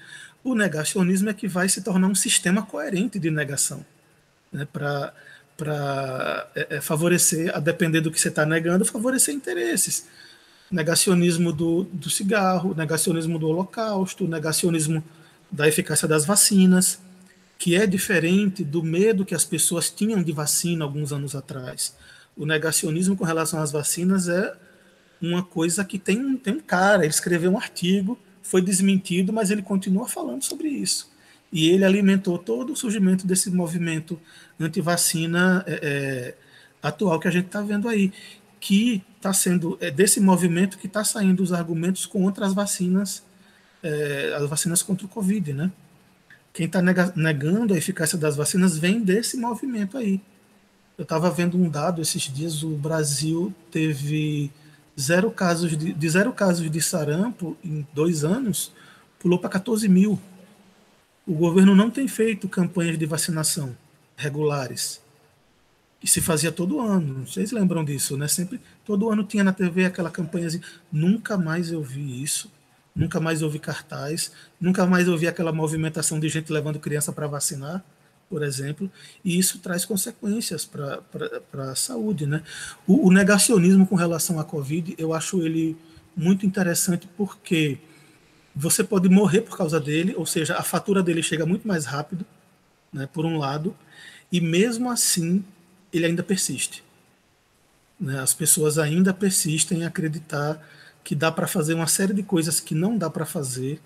[0.43, 3.85] O negacionismo é que vai se tornar um sistema coerente de negação
[4.51, 4.67] né?
[4.71, 5.13] para
[5.59, 10.07] para é, é, favorecer, a depender do que você está negando, favorecer interesses.
[10.71, 15.03] Negacionismo do, do cigarro, negacionismo do holocausto, negacionismo
[15.51, 16.99] da eficácia das vacinas,
[17.57, 21.95] que é diferente do medo que as pessoas tinham de vacina alguns anos atrás.
[22.37, 24.55] O negacionismo com relação às vacinas é
[25.21, 29.61] uma coisa que tem, tem um cara, ele escreveu um artigo, foi desmentido, mas ele
[29.61, 31.11] continua falando sobre isso.
[31.51, 34.19] E ele alimentou todo o surgimento desse movimento
[34.59, 36.35] anti-vacina é, é,
[36.81, 38.13] atual que a gente está vendo aí,
[38.59, 43.23] que está sendo é desse movimento que está saindo os argumentos contra as vacinas,
[43.81, 45.71] é, as vacinas contra o Covid, né?
[46.53, 50.19] Quem está negando a eficácia das vacinas vem desse movimento aí.
[50.97, 54.51] Eu estava vendo um dado esses dias, o Brasil teve
[54.99, 58.73] zero casos de, de zero casos de sarampo em dois anos,
[59.19, 60.19] pulou para 14 mil.
[61.25, 63.77] O governo não tem feito campanhas de vacinação
[64.17, 65.01] regulares.
[66.01, 67.27] E se fazia todo ano.
[67.27, 68.27] Vocês lembram disso, né?
[68.27, 70.61] Sempre, todo ano tinha na TV aquela campanha assim.
[70.91, 72.51] Nunca mais eu vi isso.
[72.95, 74.31] Nunca mais eu vi cartaz.
[74.59, 77.83] Nunca mais eu vi aquela movimentação de gente levando criança para vacinar,
[78.29, 78.89] por exemplo.
[79.23, 82.43] E isso traz consequências para a saúde, né?
[82.87, 85.77] O, o negacionismo com relação à Covid, eu acho ele
[86.15, 87.77] muito interessante porque
[88.55, 92.25] você pode morrer por causa dele, ou seja, a fatura dele chega muito mais rápido,
[92.91, 93.75] né, por um lado,
[94.31, 95.43] e mesmo assim
[95.91, 96.83] ele ainda persiste.
[97.99, 98.19] Né?
[98.19, 100.65] As pessoas ainda persistem em acreditar
[101.03, 103.81] que dá para fazer uma série de coisas que não dá para fazer.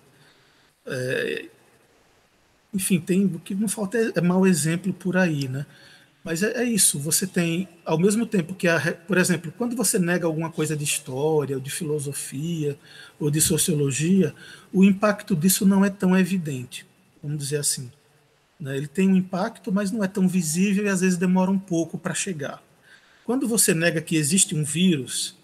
[0.86, 1.46] É,
[2.72, 5.64] enfim, tem o que não falta é, é mau exemplo por aí, né?
[6.24, 9.98] Mas é, é, isso, você tem, ao mesmo tempo que, a, por exemplo, quando você
[9.98, 12.78] nega alguma coisa de história, ou de filosofia,
[13.20, 14.34] ou de sociologia,
[14.72, 16.86] o impacto disso não é tão evidente,
[17.22, 17.90] vamos dizer assim.
[18.58, 18.76] Né?
[18.76, 21.98] Ele tem um impacto, mas não é tão visível e às vezes demora um pouco
[21.98, 22.62] para chegar.
[23.24, 25.36] Quando você nega que existe um vírus,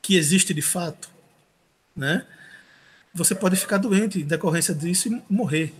[0.00, 1.10] que existe de fato,
[1.96, 2.26] né?
[3.12, 5.72] você pode ficar doente em decorrência disso e morrer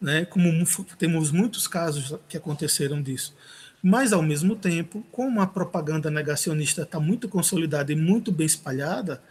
[0.00, 0.24] né?
[0.24, 0.50] Como
[0.98, 3.34] temos muitos casos que aconteceram disso.
[3.82, 9.22] Mas, ao mesmo tempo, como a propaganda negacionista está muito consolidada e muito bem espalhada,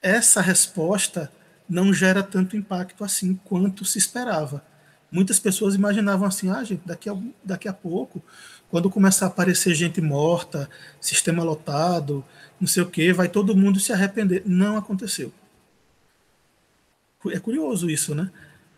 [0.00, 1.30] essa resposta
[1.68, 4.64] não gera tanto impacto assim quanto se esperava.
[5.10, 8.22] Muitas pessoas imaginavam assim, ah, gente, daqui a, daqui a pouco,
[8.70, 10.68] quando começar a aparecer gente morta,
[11.00, 12.24] sistema lotado,
[12.60, 14.42] não sei o quê, vai todo mundo se arrepender.
[14.44, 15.32] Não aconteceu.
[17.32, 18.30] É curioso isso, né?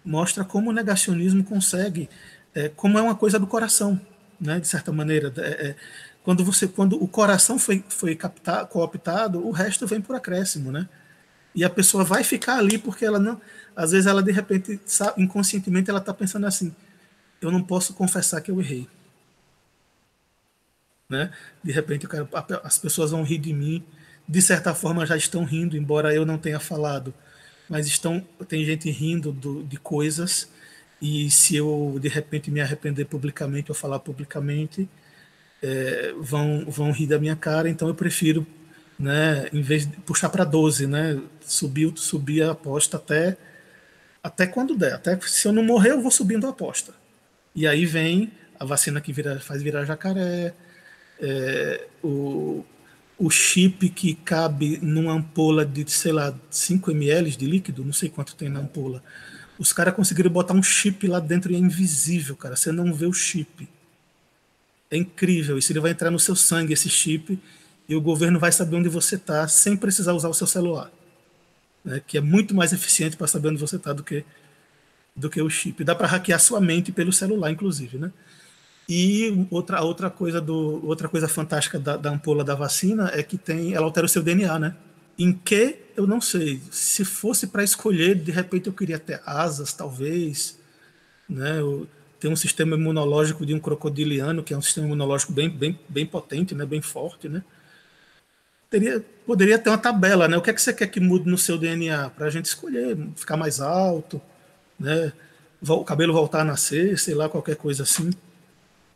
[0.04, 2.08] mostra como o negacionismo consegue,
[2.54, 4.00] é, como é uma coisa do coração,
[4.40, 5.32] né, de certa maneira.
[5.36, 5.76] É, é,
[6.22, 10.88] quando você, quando o coração foi, foi captado, cooptado, o resto vem por acréscimo, né?
[11.54, 13.40] E a pessoa vai ficar ali porque ela não,
[13.74, 16.74] às vezes ela de repente, sabe, inconscientemente, ela está pensando assim:
[17.40, 18.88] eu não posso confessar que eu errei.
[21.08, 21.32] Né?
[21.62, 22.28] De repente, quero,
[22.62, 23.84] as pessoas vão rir de mim,
[24.28, 27.12] de certa forma já estão rindo, embora eu não tenha falado
[27.70, 30.50] mas estão tem gente rindo do, de coisas
[31.00, 34.88] e se eu de repente me arrepender publicamente ou falar publicamente
[35.62, 38.44] é, vão vão rir da minha cara então eu prefiro
[39.00, 43.36] né em vez de puxar para 12 né subir subir a aposta até
[44.22, 46.94] até quando der até se eu não morrer eu vou subindo a aposta
[47.56, 50.54] e aí vem a vacina que vira, faz virar jacaré
[51.20, 52.64] é, o,
[53.18, 58.08] o chip que cabe numa ampola de, sei lá, 5 ml de líquido, não sei
[58.08, 59.02] quanto tem na ampola.
[59.58, 62.56] Os caras conseguiram botar um chip lá dentro e é invisível, cara.
[62.56, 63.68] Você não vê o chip.
[64.90, 65.58] É incrível.
[65.58, 67.38] Isso ele vai entrar no seu sangue, esse chip,
[67.90, 70.92] e o governo vai saber onde você está sem precisar usar o seu celular.
[71.84, 72.00] Né?
[72.06, 74.24] Que é muito mais eficiente para saber onde você está do que,
[75.16, 75.82] do que o chip.
[75.82, 78.12] Dá para hackear sua mente pelo celular, inclusive, né?
[78.88, 83.36] E outra, outra coisa do outra coisa fantástica da, da ampola da vacina é que
[83.36, 84.76] tem ela altera o seu DNA, né?
[85.18, 86.60] Em que eu não sei.
[86.70, 90.56] Se fosse para escolher, de repente eu queria ter asas, talvez,
[91.28, 91.58] né?
[91.58, 91.88] Eu,
[92.20, 96.06] tem um sistema imunológico de um crocodiliano, que é um sistema imunológico bem, bem, bem
[96.06, 96.64] potente, né?
[96.64, 97.42] bem forte, né?
[98.70, 100.36] Teria, poderia ter uma tabela, né?
[100.36, 102.96] O que é que você quer que mude no seu DNA para a gente escolher,
[103.16, 104.22] ficar mais alto,
[104.78, 105.12] né?
[105.68, 108.10] O cabelo voltar a nascer, sei lá, qualquer coisa assim.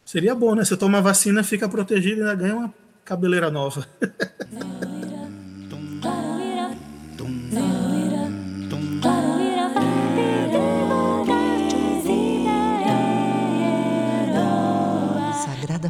[0.04, 0.64] Seria bom, né?
[0.64, 3.86] Você toma vacina, fica protegido e ainda ganha uma cabeleira nova.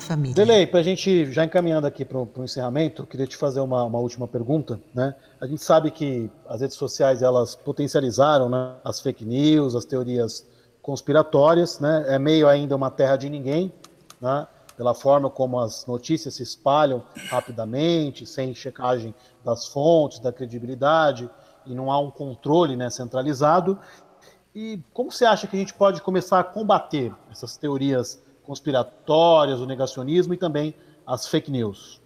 [0.05, 0.35] Família.
[0.35, 3.99] Delei, para a gente já encaminhando aqui para o encerramento, queria te fazer uma, uma,
[3.99, 4.79] última pergunta.
[4.95, 5.15] Né?
[5.41, 10.47] A gente sabe que as redes sociais elas potencializaram né, as fake news, as teorias
[10.83, 12.05] conspiratórias, né?
[12.09, 13.73] É meio ainda uma terra de ninguém,
[14.21, 14.47] né?
[14.77, 21.31] pela forma como as notícias se espalham rapidamente, sem checagem das fontes, da credibilidade,
[21.65, 23.79] e não há um controle né, centralizado.
[24.55, 29.67] E como você acha que a gente pode começar a combater essas teorias conspiratórias, o
[29.67, 30.75] negacionismo e também
[31.07, 32.01] as fake news?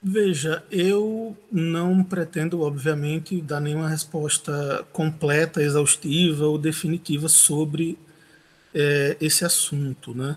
[0.00, 7.98] Veja, eu não pretendo, obviamente, dar nenhuma resposta completa, exaustiva ou definitiva sobre
[8.72, 10.14] é, esse assunto.
[10.14, 10.36] Né?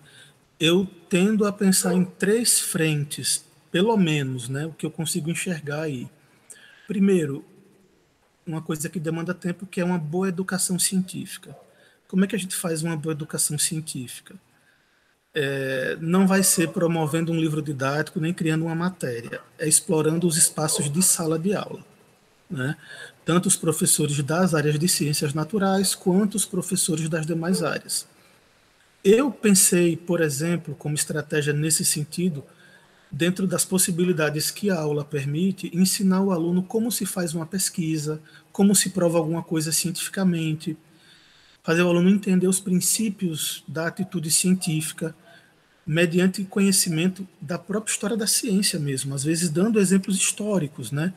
[0.59, 5.83] Eu tendo a pensar em três frentes, pelo menos, né, o que eu consigo enxergar
[5.83, 6.09] aí.
[6.87, 7.45] Primeiro,
[8.45, 11.55] uma coisa que demanda tempo, que é uma boa educação científica.
[12.07, 14.35] Como é que a gente faz uma boa educação científica?
[15.33, 20.35] É, não vai ser promovendo um livro didático nem criando uma matéria, é explorando os
[20.35, 21.83] espaços de sala de aula.
[22.49, 22.75] Né?
[23.23, 28.05] Tanto os professores das áreas de ciências naturais quanto os professores das demais áreas.
[29.03, 32.43] Eu pensei, por exemplo, como estratégia nesse sentido,
[33.11, 38.21] dentro das possibilidades que a aula permite, ensinar o aluno como se faz uma pesquisa,
[38.51, 40.77] como se prova alguma coisa cientificamente,
[41.63, 45.15] fazer o aluno entender os princípios da atitude científica,
[45.85, 51.13] mediante conhecimento da própria história da ciência mesmo, às vezes dando exemplos históricos, né?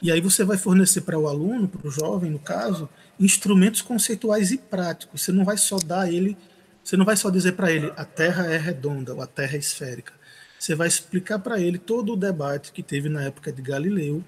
[0.00, 2.88] E aí você vai fornecer para o aluno, para o jovem, no caso,
[3.18, 5.22] instrumentos conceituais e práticos.
[5.22, 6.36] Você não vai só dar ele,
[6.84, 9.58] você não vai só dizer para ele a Terra é redonda ou a Terra é
[9.58, 10.12] esférica.
[10.58, 14.24] Você vai explicar para ele todo o debate que teve na época de Galileu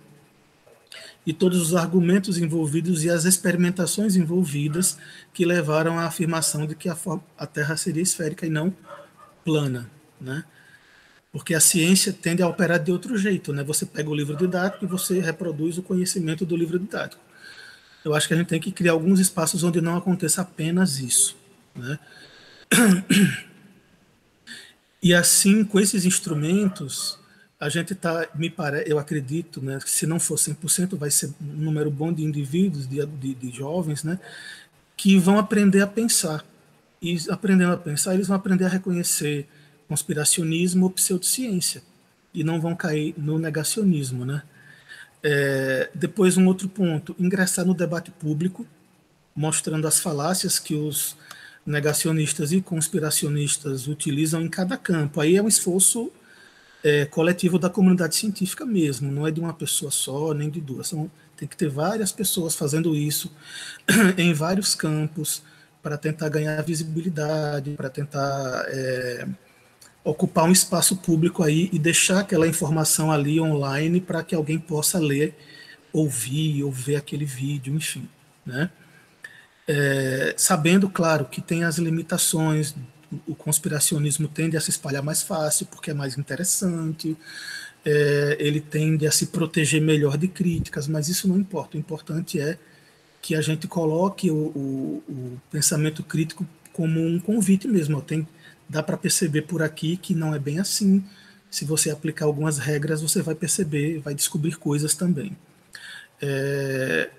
[1.24, 4.98] e todos os argumentos envolvidos e as experimentações envolvidas
[5.32, 6.96] que levaram à afirmação de que a,
[7.38, 8.74] a Terra seria esférica e não
[9.44, 10.44] plana, né?
[11.32, 13.62] Porque a ciência tende a operar de outro jeito, né?
[13.64, 17.22] Você pega o livro didático e você reproduz o conhecimento do livro didático.
[18.04, 21.36] Eu acho que a gente tem que criar alguns espaços onde não aconteça apenas isso,
[21.74, 21.98] né?
[25.02, 27.18] E assim, com esses instrumentos,
[27.58, 31.56] a gente está, me parece, eu acredito, né, se não for 100%, vai ser um
[31.56, 34.18] número bom de indivíduos, de, de, de jovens, né,
[34.96, 36.44] que vão aprender a pensar.
[37.02, 39.48] E aprendendo a pensar, eles vão aprender a reconhecer
[39.88, 41.82] conspiracionismo ou pseudociência.
[42.32, 44.24] E não vão cair no negacionismo.
[44.24, 44.42] Né?
[45.22, 48.66] É, depois, um outro ponto: ingressar no debate público,
[49.34, 51.16] mostrando as falácias que os
[51.64, 55.20] negacionistas e conspiracionistas utilizam em cada campo.
[55.20, 56.10] Aí é um esforço
[56.82, 60.88] é, coletivo da comunidade científica mesmo, não é de uma pessoa só, nem de duas.
[60.88, 63.32] São, tem que ter várias pessoas fazendo isso
[64.16, 65.42] em vários campos
[65.82, 69.26] para tentar ganhar visibilidade, para tentar é,
[70.04, 74.98] ocupar um espaço público aí e deixar aquela informação ali online para que alguém possa
[74.98, 75.34] ler,
[75.92, 78.08] ouvir ou ver aquele vídeo, enfim,
[78.44, 78.70] né?
[79.66, 82.74] É, sabendo, claro, que tem as limitações,
[83.26, 87.16] o conspiracionismo tende a se espalhar mais fácil porque é mais interessante,
[87.84, 91.76] é, ele tende a se proteger melhor de críticas, mas isso não importa.
[91.76, 92.58] O importante é
[93.22, 98.00] que a gente coloque o, o, o pensamento crítico como um convite mesmo.
[98.00, 98.26] Tem,
[98.68, 101.04] dá para perceber por aqui que não é bem assim.
[101.50, 105.36] Se você aplicar algumas regras, você vai perceber, vai descobrir coisas também.
[106.22, 107.10] É,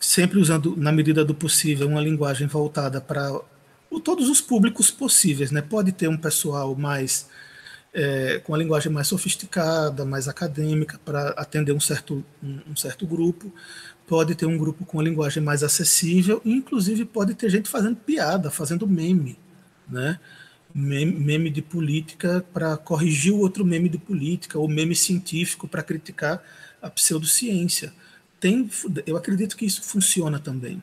[0.00, 3.38] sempre usando, na medida do possível, uma linguagem voltada para
[4.02, 5.50] todos os públicos possíveis.
[5.50, 5.60] Né?
[5.60, 7.28] Pode ter um pessoal mais
[7.92, 13.06] é, com a linguagem mais sofisticada, mais acadêmica, para atender um certo, um, um, certo
[13.06, 13.52] grupo.
[14.08, 18.50] Pode ter um grupo com a linguagem mais acessível, inclusive pode ter gente fazendo piada,
[18.50, 19.38] fazendo meme,
[19.88, 20.18] né?
[20.74, 25.82] Meme, meme de política para corrigir o outro meme de política, ou meme científico para
[25.82, 26.42] criticar
[26.82, 27.92] a pseudociência
[28.40, 28.70] tem,
[29.06, 30.82] eu acredito que isso funciona também.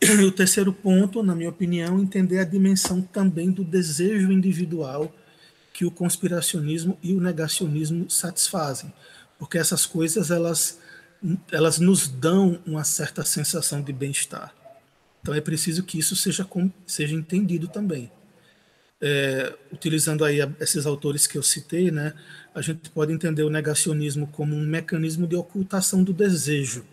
[0.00, 5.14] E o terceiro ponto, na minha opinião, entender a dimensão também do desejo individual
[5.72, 8.92] que o conspiracionismo e o negacionismo satisfazem,
[9.38, 10.78] porque essas coisas elas
[11.50, 14.54] elas nos dão uma certa sensação de bem-estar.
[15.20, 16.48] Então é preciso que isso seja
[16.86, 18.10] seja entendido também.
[19.02, 22.12] É, utilizando aí esses autores que eu citei, né,
[22.54, 26.84] a gente pode entender o negacionismo como um mecanismo de ocultação do desejo.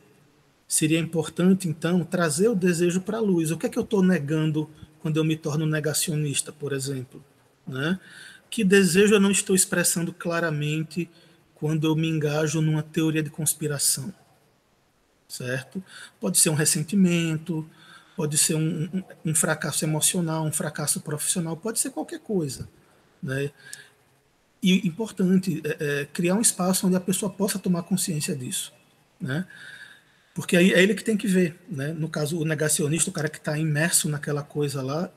[0.68, 3.52] Seria importante, então, trazer o desejo para a luz.
[3.52, 4.70] O que é que eu estou negando
[5.02, 7.24] quando eu me torno negacionista, por exemplo?
[7.66, 7.98] Né?
[8.50, 11.10] Que desejo eu não estou expressando claramente
[11.60, 14.14] quando eu me engajo numa teoria de conspiração?
[15.28, 15.84] Certo?
[16.20, 17.68] Pode ser um ressentimento,
[18.16, 22.70] pode ser um, um, fracasso emocional, um fracasso profissional, pode ser qualquer coisa.
[23.22, 23.52] Né?
[24.62, 28.74] E importante é, é, criar um espaço onde a pessoa possa tomar consciência disso,
[29.20, 29.46] né?
[30.34, 31.94] Porque aí é ele que tem que ver, né?
[31.94, 35.12] No caso, o negacionista, o cara que está imerso naquela coisa lá,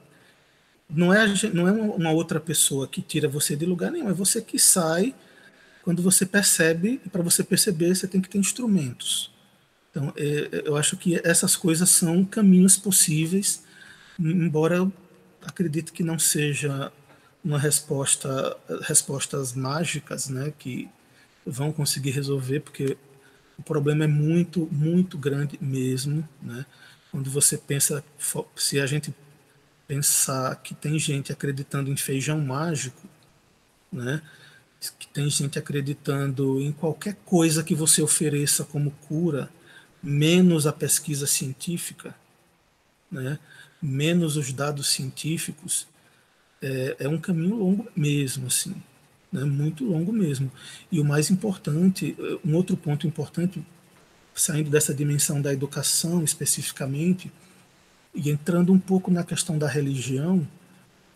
[0.88, 4.42] não é, não é uma outra pessoa que tira você de lugar nenhum, é você
[4.42, 5.14] que sai
[5.82, 9.32] quando você percebe, e para você perceber, você tem que ter instrumentos.
[9.90, 13.64] Então, é, eu acho que essas coisas são caminhos possíveis,
[14.18, 14.92] embora eu
[15.42, 16.92] acredite que não seja
[17.42, 20.88] uma resposta, respostas mágicas, né, que
[21.44, 22.96] vão conseguir resolver, porque
[23.58, 26.64] o problema é muito, muito grande mesmo, né?
[27.10, 28.04] Quando você pensa,
[28.56, 29.14] se a gente
[29.86, 33.08] pensar que tem gente acreditando em feijão mágico,
[33.92, 34.22] né?
[34.80, 39.50] Que tem gente acreditando em qualquer coisa que você ofereça como cura,
[40.02, 42.14] menos a pesquisa científica,
[43.10, 43.38] né?
[43.82, 45.86] Menos os dados científicos,
[46.62, 48.74] é, é um caminho longo mesmo, assim,
[49.30, 49.44] né?
[49.44, 50.50] Muito longo mesmo.
[50.90, 53.62] E o mais importante, um outro ponto importante,
[54.34, 57.30] saindo dessa dimensão da educação especificamente,
[58.14, 60.46] e entrando um pouco na questão da religião,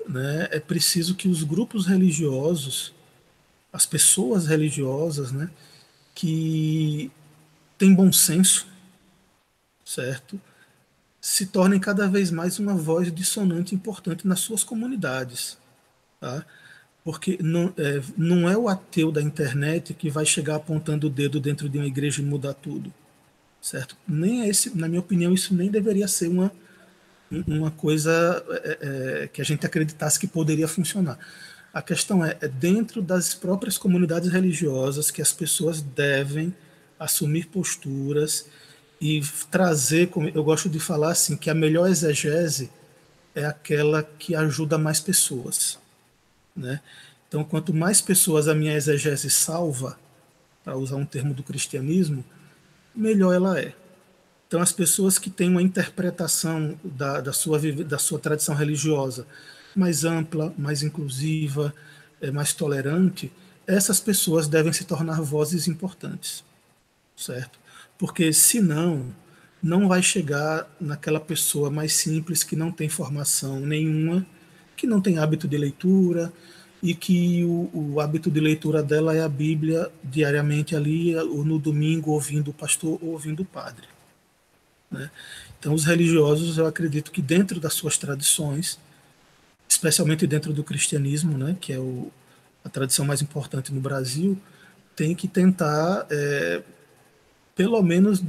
[0.09, 2.95] né, é preciso que os grupos religiosos,
[3.75, 5.51] as pessoas religiosas, né,
[6.15, 7.11] que
[7.77, 8.69] têm bom senso,
[9.85, 10.41] certo?
[11.21, 15.59] Se tornem cada vez mais uma voz dissonante importante nas suas comunidades.
[16.21, 16.47] Tá?
[17.03, 21.41] Porque não é, não é o ateu da internet que vai chegar apontando o dedo
[21.41, 22.95] dentro de uma igreja e mudar tudo.
[23.61, 23.97] Certo?
[24.07, 26.53] Nem é esse, na minha opinião, isso nem deveria ser uma,
[27.45, 28.79] uma coisa é,
[29.23, 31.19] é, que a gente acreditasse que poderia funcionar.
[31.75, 36.55] A questão é, é dentro das próprias comunidades religiosas que as pessoas devem
[36.99, 38.47] assumir posturas
[39.01, 39.21] e
[39.51, 42.71] trazer, eu gosto de falar assim, que a melhor exegese
[43.35, 45.77] é aquela que ajuda mais pessoas,
[46.55, 46.81] né?
[47.27, 49.99] Então, quanto mais pessoas a minha exegese salva,
[50.63, 52.25] para usar um termo do cristianismo,
[52.95, 53.75] melhor ela é.
[54.47, 59.27] Então, as pessoas que têm uma interpretação da, da, sua, da sua tradição religiosa
[59.79, 61.75] mais ampla, mais inclusiva,
[62.21, 63.33] é, mais tolerante,
[63.67, 66.45] essas pessoas devem se tornar vozes importantes,
[67.17, 67.59] certo?
[67.99, 69.07] Porque senão
[69.63, 74.27] não vai chegar naquela pessoa mais simples que não tem formação nenhuma,
[74.77, 76.33] que não tem hábito de leitura
[76.83, 81.59] e que o, o hábito de leitura dela é a Bíblia diariamente ali, ou no
[81.59, 83.87] domingo ouvindo o pastor ou ouvindo o padre.
[84.91, 85.11] Né?
[85.59, 88.79] Então, os religiosos, eu acredito que dentro das suas tradições,
[89.85, 92.11] especialmente dentro do cristianismo, né, que é o,
[92.65, 94.41] a tradição mais importante no Brasil,
[94.97, 96.63] tem que tentar, é,
[97.55, 98.23] pelo menos,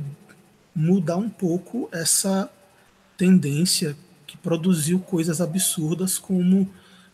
[0.75, 2.51] mudar um pouco essa
[3.17, 3.95] tendência
[4.27, 6.69] que produziu coisas absurdas como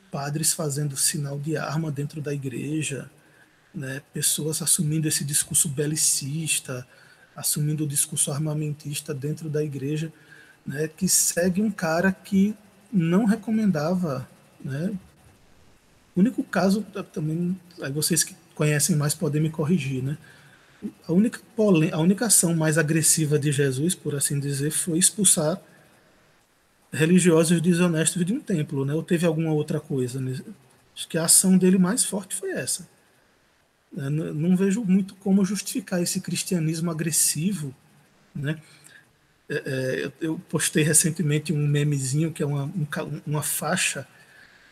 [0.10, 3.12] padres fazendo sinal de arma dentro da igreja,
[3.76, 6.88] né, pessoas assumindo esse discurso belicista,
[7.36, 10.12] assumindo o discurso armamentista dentro da igreja,
[10.66, 12.56] né, que segue um cara que
[12.92, 14.28] não recomendava,
[14.64, 14.94] né?
[16.16, 16.82] O único caso
[17.14, 20.18] também, aí vocês que conhecem mais podem me corrigir, né?
[21.08, 21.40] A única
[21.92, 25.62] a única ação mais agressiva de Jesus, por assim dizer, foi expulsar
[26.92, 28.94] religiosos desonestos de um templo, né?
[28.94, 30.20] Ou teve alguma outra coisa?
[30.20, 30.40] Né?
[30.96, 32.90] Acho que a ação dele mais forte foi essa.
[33.96, 37.74] Eu não vejo muito como justificar esse cristianismo agressivo,
[38.34, 38.60] né?
[39.50, 42.72] É, é, eu postei recentemente um memezinho que é uma,
[43.28, 44.08] uma faixa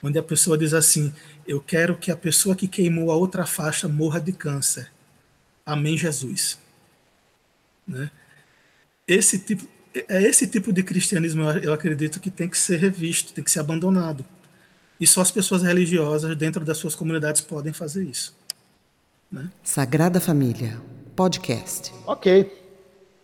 [0.01, 1.13] onde a pessoa diz assim:
[1.47, 4.91] Eu quero que a pessoa que queimou a outra faixa morra de câncer.
[5.65, 6.57] Amém, Jesus.
[7.87, 8.09] Né?
[9.07, 9.67] Esse tipo,
[10.07, 13.59] é esse tipo de cristianismo eu acredito que tem que ser revisto, tem que ser
[13.59, 14.25] abandonado.
[14.99, 18.35] E só as pessoas religiosas dentro das suas comunidades podem fazer isso.
[19.31, 19.49] Né?
[19.63, 20.79] Sagrada Família,
[21.15, 21.93] podcast.
[22.05, 22.51] Ok.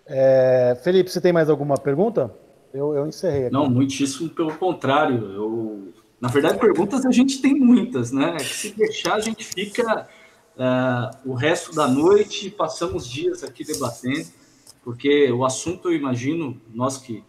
[0.06, 2.32] É, Felipe, você tem mais alguma pergunta?
[2.74, 3.46] Eu, eu encerrei.
[3.46, 3.54] Aqui.
[3.54, 5.32] Não, muitíssimo pelo contrário.
[5.32, 5.94] Eu,
[6.26, 8.38] na verdade, perguntas a gente tem muitas, né?
[8.38, 10.08] É se deixar, a gente fica
[10.58, 14.28] uh, o resto da noite, passamos dias aqui debatendo,
[14.84, 17.24] porque o assunto, eu imagino, nós que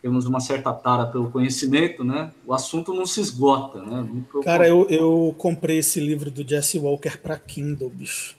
[0.00, 2.32] temos uma certa tara pelo conhecimento, né?
[2.46, 4.08] O assunto não se esgota, né?
[4.42, 8.34] Cara, eu, eu comprei esse livro do Jesse Walker para Kindle, bicho.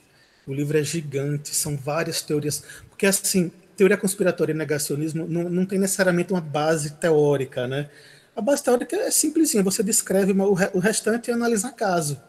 [0.48, 2.66] O livro é gigante, são várias teorias.
[2.90, 7.88] Porque, assim, teoria conspiratória e negacionismo não, não tem necessariamente uma base teórica, né?
[8.36, 12.20] A base teórica é simplesinha, você descreve o restante e analisa caso.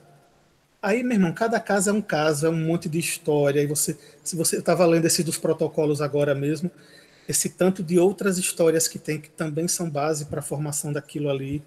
[0.82, 3.62] Aí, meu irmão, cada caso é um caso, é um monte de história.
[3.62, 6.68] E você, se você estava lendo esse dos protocolos agora mesmo,
[7.28, 11.30] esse tanto de outras histórias que tem que também são base para a formação daquilo
[11.30, 11.62] ali.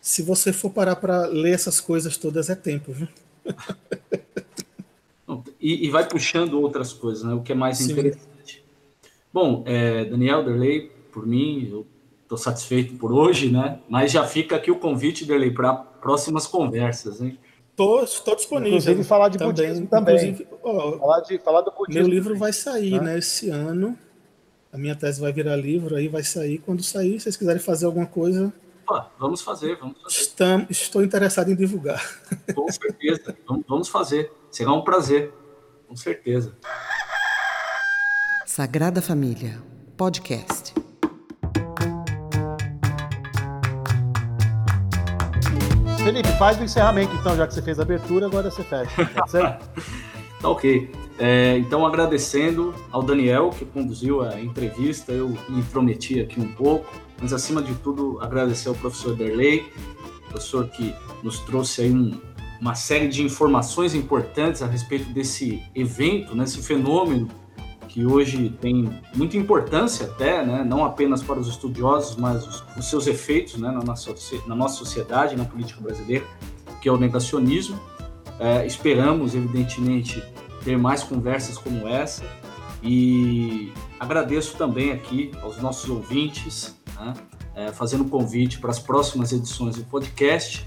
[0.00, 3.08] Se você for parar para ler essas coisas todas, é tempo, viu?
[5.60, 7.34] e, e, vai puxando outras coisas, né?
[7.34, 7.92] O que é mais Sim.
[7.92, 8.64] interessante.
[9.30, 11.86] Bom, é, Daniel Derley, por mim, eu
[12.28, 13.80] estou satisfeito por hoje, né?
[13.88, 17.38] Mas já fica aqui o convite dele para próximas conversas, hein?
[17.70, 18.78] Estou disponível.
[18.78, 20.46] Inclusive falar de também, budismo também.
[20.62, 22.02] Ó, falar, de, falar do budismo.
[22.02, 23.12] Meu livro vai sair, né?
[23.12, 23.18] né?
[23.18, 23.96] Esse ano.
[24.70, 26.58] A minha tese vai virar livro, aí vai sair.
[26.58, 28.52] Quando sair, se vocês quiserem fazer alguma coisa.
[29.18, 30.20] vamos fazer, vamos fazer.
[30.20, 32.04] Estam, estou interessado em divulgar.
[32.54, 33.34] Com certeza,
[33.66, 34.30] vamos fazer.
[34.50, 35.32] Será um prazer,
[35.86, 36.56] com certeza.
[38.46, 39.62] Sagrada Família,
[39.96, 40.87] podcast.
[46.08, 49.04] Felipe, faz o encerramento então, já que você fez a abertura, agora você fecha.
[50.40, 50.90] tá ok.
[51.18, 56.90] É, então, agradecendo ao Daniel, que conduziu a entrevista, eu me intrometi aqui um pouco,
[57.20, 59.70] mas acima de tudo, agradecer ao professor Derley,
[60.30, 62.18] professor que nos trouxe aí um,
[62.58, 67.28] uma série de informações importantes a respeito desse evento, né, fenômeno
[67.98, 72.88] que hoje tem muita importância até, né, não apenas para os estudiosos, mas os, os
[72.88, 74.14] seus efeitos né, na, nossa,
[74.46, 76.24] na nossa sociedade, na política brasileira,
[76.80, 77.76] que é o negacionismo.
[78.38, 80.22] É, esperamos, evidentemente,
[80.62, 82.22] ter mais conversas como essa
[82.84, 87.14] e agradeço também aqui aos nossos ouvintes, né,
[87.56, 90.64] é, fazendo convite para as próximas edições do podcast.